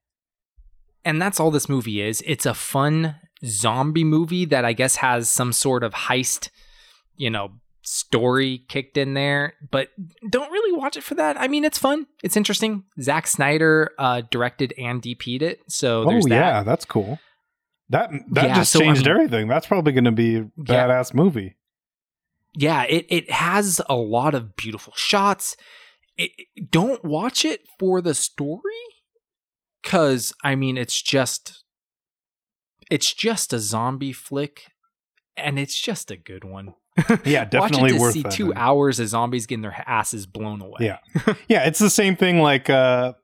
[1.07, 2.23] and that's all this movie is.
[2.27, 6.49] It's a fun zombie movie that I guess has some sort of heist,
[7.17, 7.51] you know,
[7.85, 9.55] story kicked in there.
[9.71, 9.91] But
[10.29, 11.39] don't really watch it for that.
[11.41, 12.07] I mean, it's fun.
[12.23, 12.85] It's interesting.
[13.01, 16.29] Zack Snyder uh, directed and DP'd it, so oh that.
[16.31, 17.19] yeah, that's cool.
[17.91, 19.49] That that Yeah, just so, I changed mean- everything.
[19.49, 21.57] That's probably going to be a badass movie.
[22.57, 25.57] yeah it, it has a lot of beautiful shots
[26.17, 28.85] it, it- don't watch it for the story
[29.83, 31.65] because i mean it's just
[32.91, 34.67] it's just a zombie flick
[35.37, 36.75] and it's just a good one
[37.25, 40.61] Yeah, definitely watch it to worth see two hours of zombies getting their asses blown
[40.63, 40.99] away Yeah.
[41.49, 43.15] yeah, it's the same thing like uh,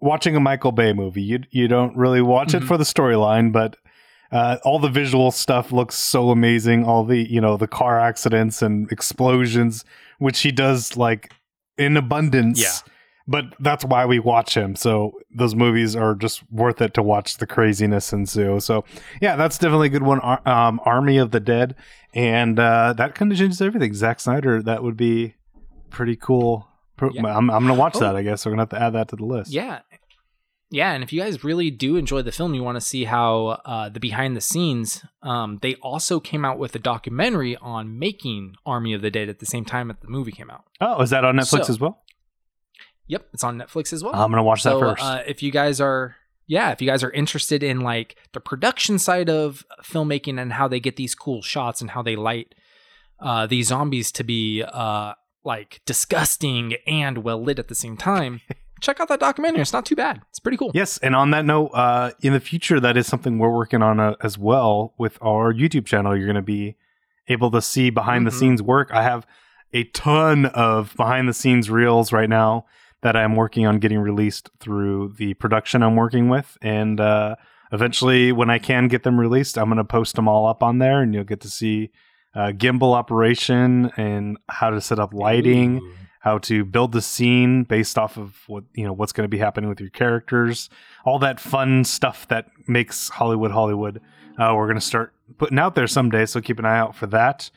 [0.00, 1.22] watching a Michael Bay movie.
[1.22, 2.66] You you don't really watch it Mhm.
[2.68, 3.76] for the storyline, but
[4.32, 6.84] uh, all the visual stuff looks so amazing.
[6.84, 9.84] All the you know the car accidents and explosions,
[10.18, 11.32] which he does like
[11.78, 12.60] in abundance.
[12.60, 12.92] Yeah.
[13.28, 14.74] But that's why we watch him.
[14.74, 18.58] So those movies are just worth it to watch the craziness ensue.
[18.58, 18.84] So
[19.20, 20.18] yeah, that's definitely a good one.
[20.20, 21.76] Ar- Um, Army of the Dead,
[22.14, 23.94] and uh, that kind of changes everything.
[23.94, 25.34] Zack Snyder, that would be
[25.90, 26.66] pretty cool.
[27.12, 27.22] Yeah.
[27.36, 28.00] I'm, I'm gonna watch Oh.
[28.00, 28.14] that.
[28.16, 29.50] I guess we're gonna have to add that to the list.
[29.50, 29.80] Yeah.
[30.72, 33.58] Yeah, and if you guys really do enjoy the film, you want to see how
[33.64, 38.54] uh, the behind the scenes, um, they also came out with a documentary on making
[38.64, 40.62] Army of the Dead at the same time that the movie came out.
[40.80, 42.02] Oh, is that on Netflix So- as well?
[43.08, 44.14] Yep, it's on Netflix as well.
[44.14, 45.02] I'm gonna watch that first.
[45.02, 46.14] Uh, if you guys are,
[46.50, 50.66] yeah, if you guys are interested in like the production side of filmmaking and how
[50.66, 52.54] they get these cool shots and how they light
[53.20, 55.12] uh, these zombies to be uh,
[55.44, 58.40] like disgusting and well lit at the same time,
[58.80, 59.60] check out that documentary.
[59.60, 60.22] It's not too bad.
[60.30, 60.72] It's pretty cool.
[60.74, 64.00] Yes, and on that note, uh, in the future, that is something we're working on
[64.00, 66.16] uh, as well with our YouTube channel.
[66.16, 66.76] You're going to be
[67.28, 68.38] able to see behind the Mhm.
[68.40, 68.90] scenes work.
[68.92, 69.24] I have
[69.72, 72.64] a ton of behind the scenes reels right now
[73.02, 77.36] that I'm working on getting released through the production I'm working with, and uh,
[77.72, 80.78] eventually, when I can get them released, I'm going to post them all up on
[80.78, 81.90] there, and you'll get to see
[82.34, 85.92] uh, gimbal operation and how to set up lighting Ooh.
[86.20, 89.38] how to build the scene based off of what you know what's going to be
[89.38, 90.70] happening with your characters.
[91.04, 94.00] All that fun stuff that makes hollywood hollywood.
[94.38, 97.06] Uh, we're going to start putting out there someday so keep an eye out for
[97.06, 97.50] that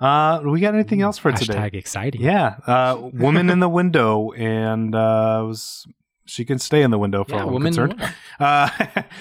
[0.00, 2.20] uh, we got anything else for today Hashtag exciting.
[2.20, 5.86] yeah uh, woman in the window and uh, was
[6.24, 7.66] she can stay in the window for Yeah, all I'm woman.
[7.68, 8.68] in the concerned uh,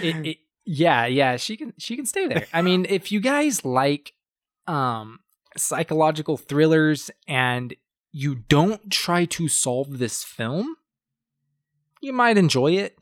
[0.02, 0.38] It- it-
[0.70, 2.46] yeah, yeah, she can she can stay there.
[2.52, 4.12] I mean, if you guys like
[4.68, 5.22] um
[5.56, 7.74] psychological thrillers and
[8.12, 10.76] you don't try to solve this film,
[12.02, 12.98] you might enjoy it.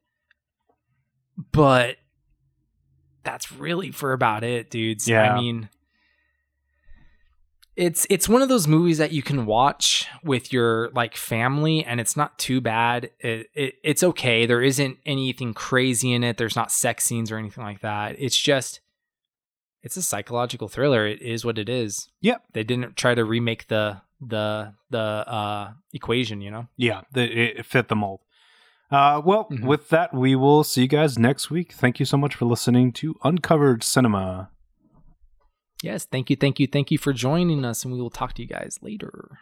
[1.52, 1.98] But
[3.24, 5.08] that's really for about it, dudes.
[5.08, 5.34] Yeah.
[5.34, 5.70] I mean,
[7.76, 12.00] it's it's one of those movies that you can watch with your like family and
[12.00, 13.10] it's not too bad.
[13.20, 14.46] It, it it's okay.
[14.46, 16.38] There isn't anything crazy in it.
[16.38, 18.16] There's not sex scenes or anything like that.
[18.18, 18.80] It's just
[19.84, 21.06] it's a psychological thriller.
[21.06, 22.08] It is what it is.
[22.22, 22.44] Yep.
[22.54, 26.68] they didn't try to remake the the the uh equation you know?
[26.78, 27.24] Yeah the,
[27.60, 28.22] it fit the mold.
[28.90, 29.66] Uh, well Mhm.
[29.66, 31.74] with that we will see you guys next week.
[31.74, 34.50] Thank you so much for listening to uncovered cinema
[35.86, 38.42] yes thank you thank you thank you for joining us and we will talk to
[38.42, 39.38] you guys later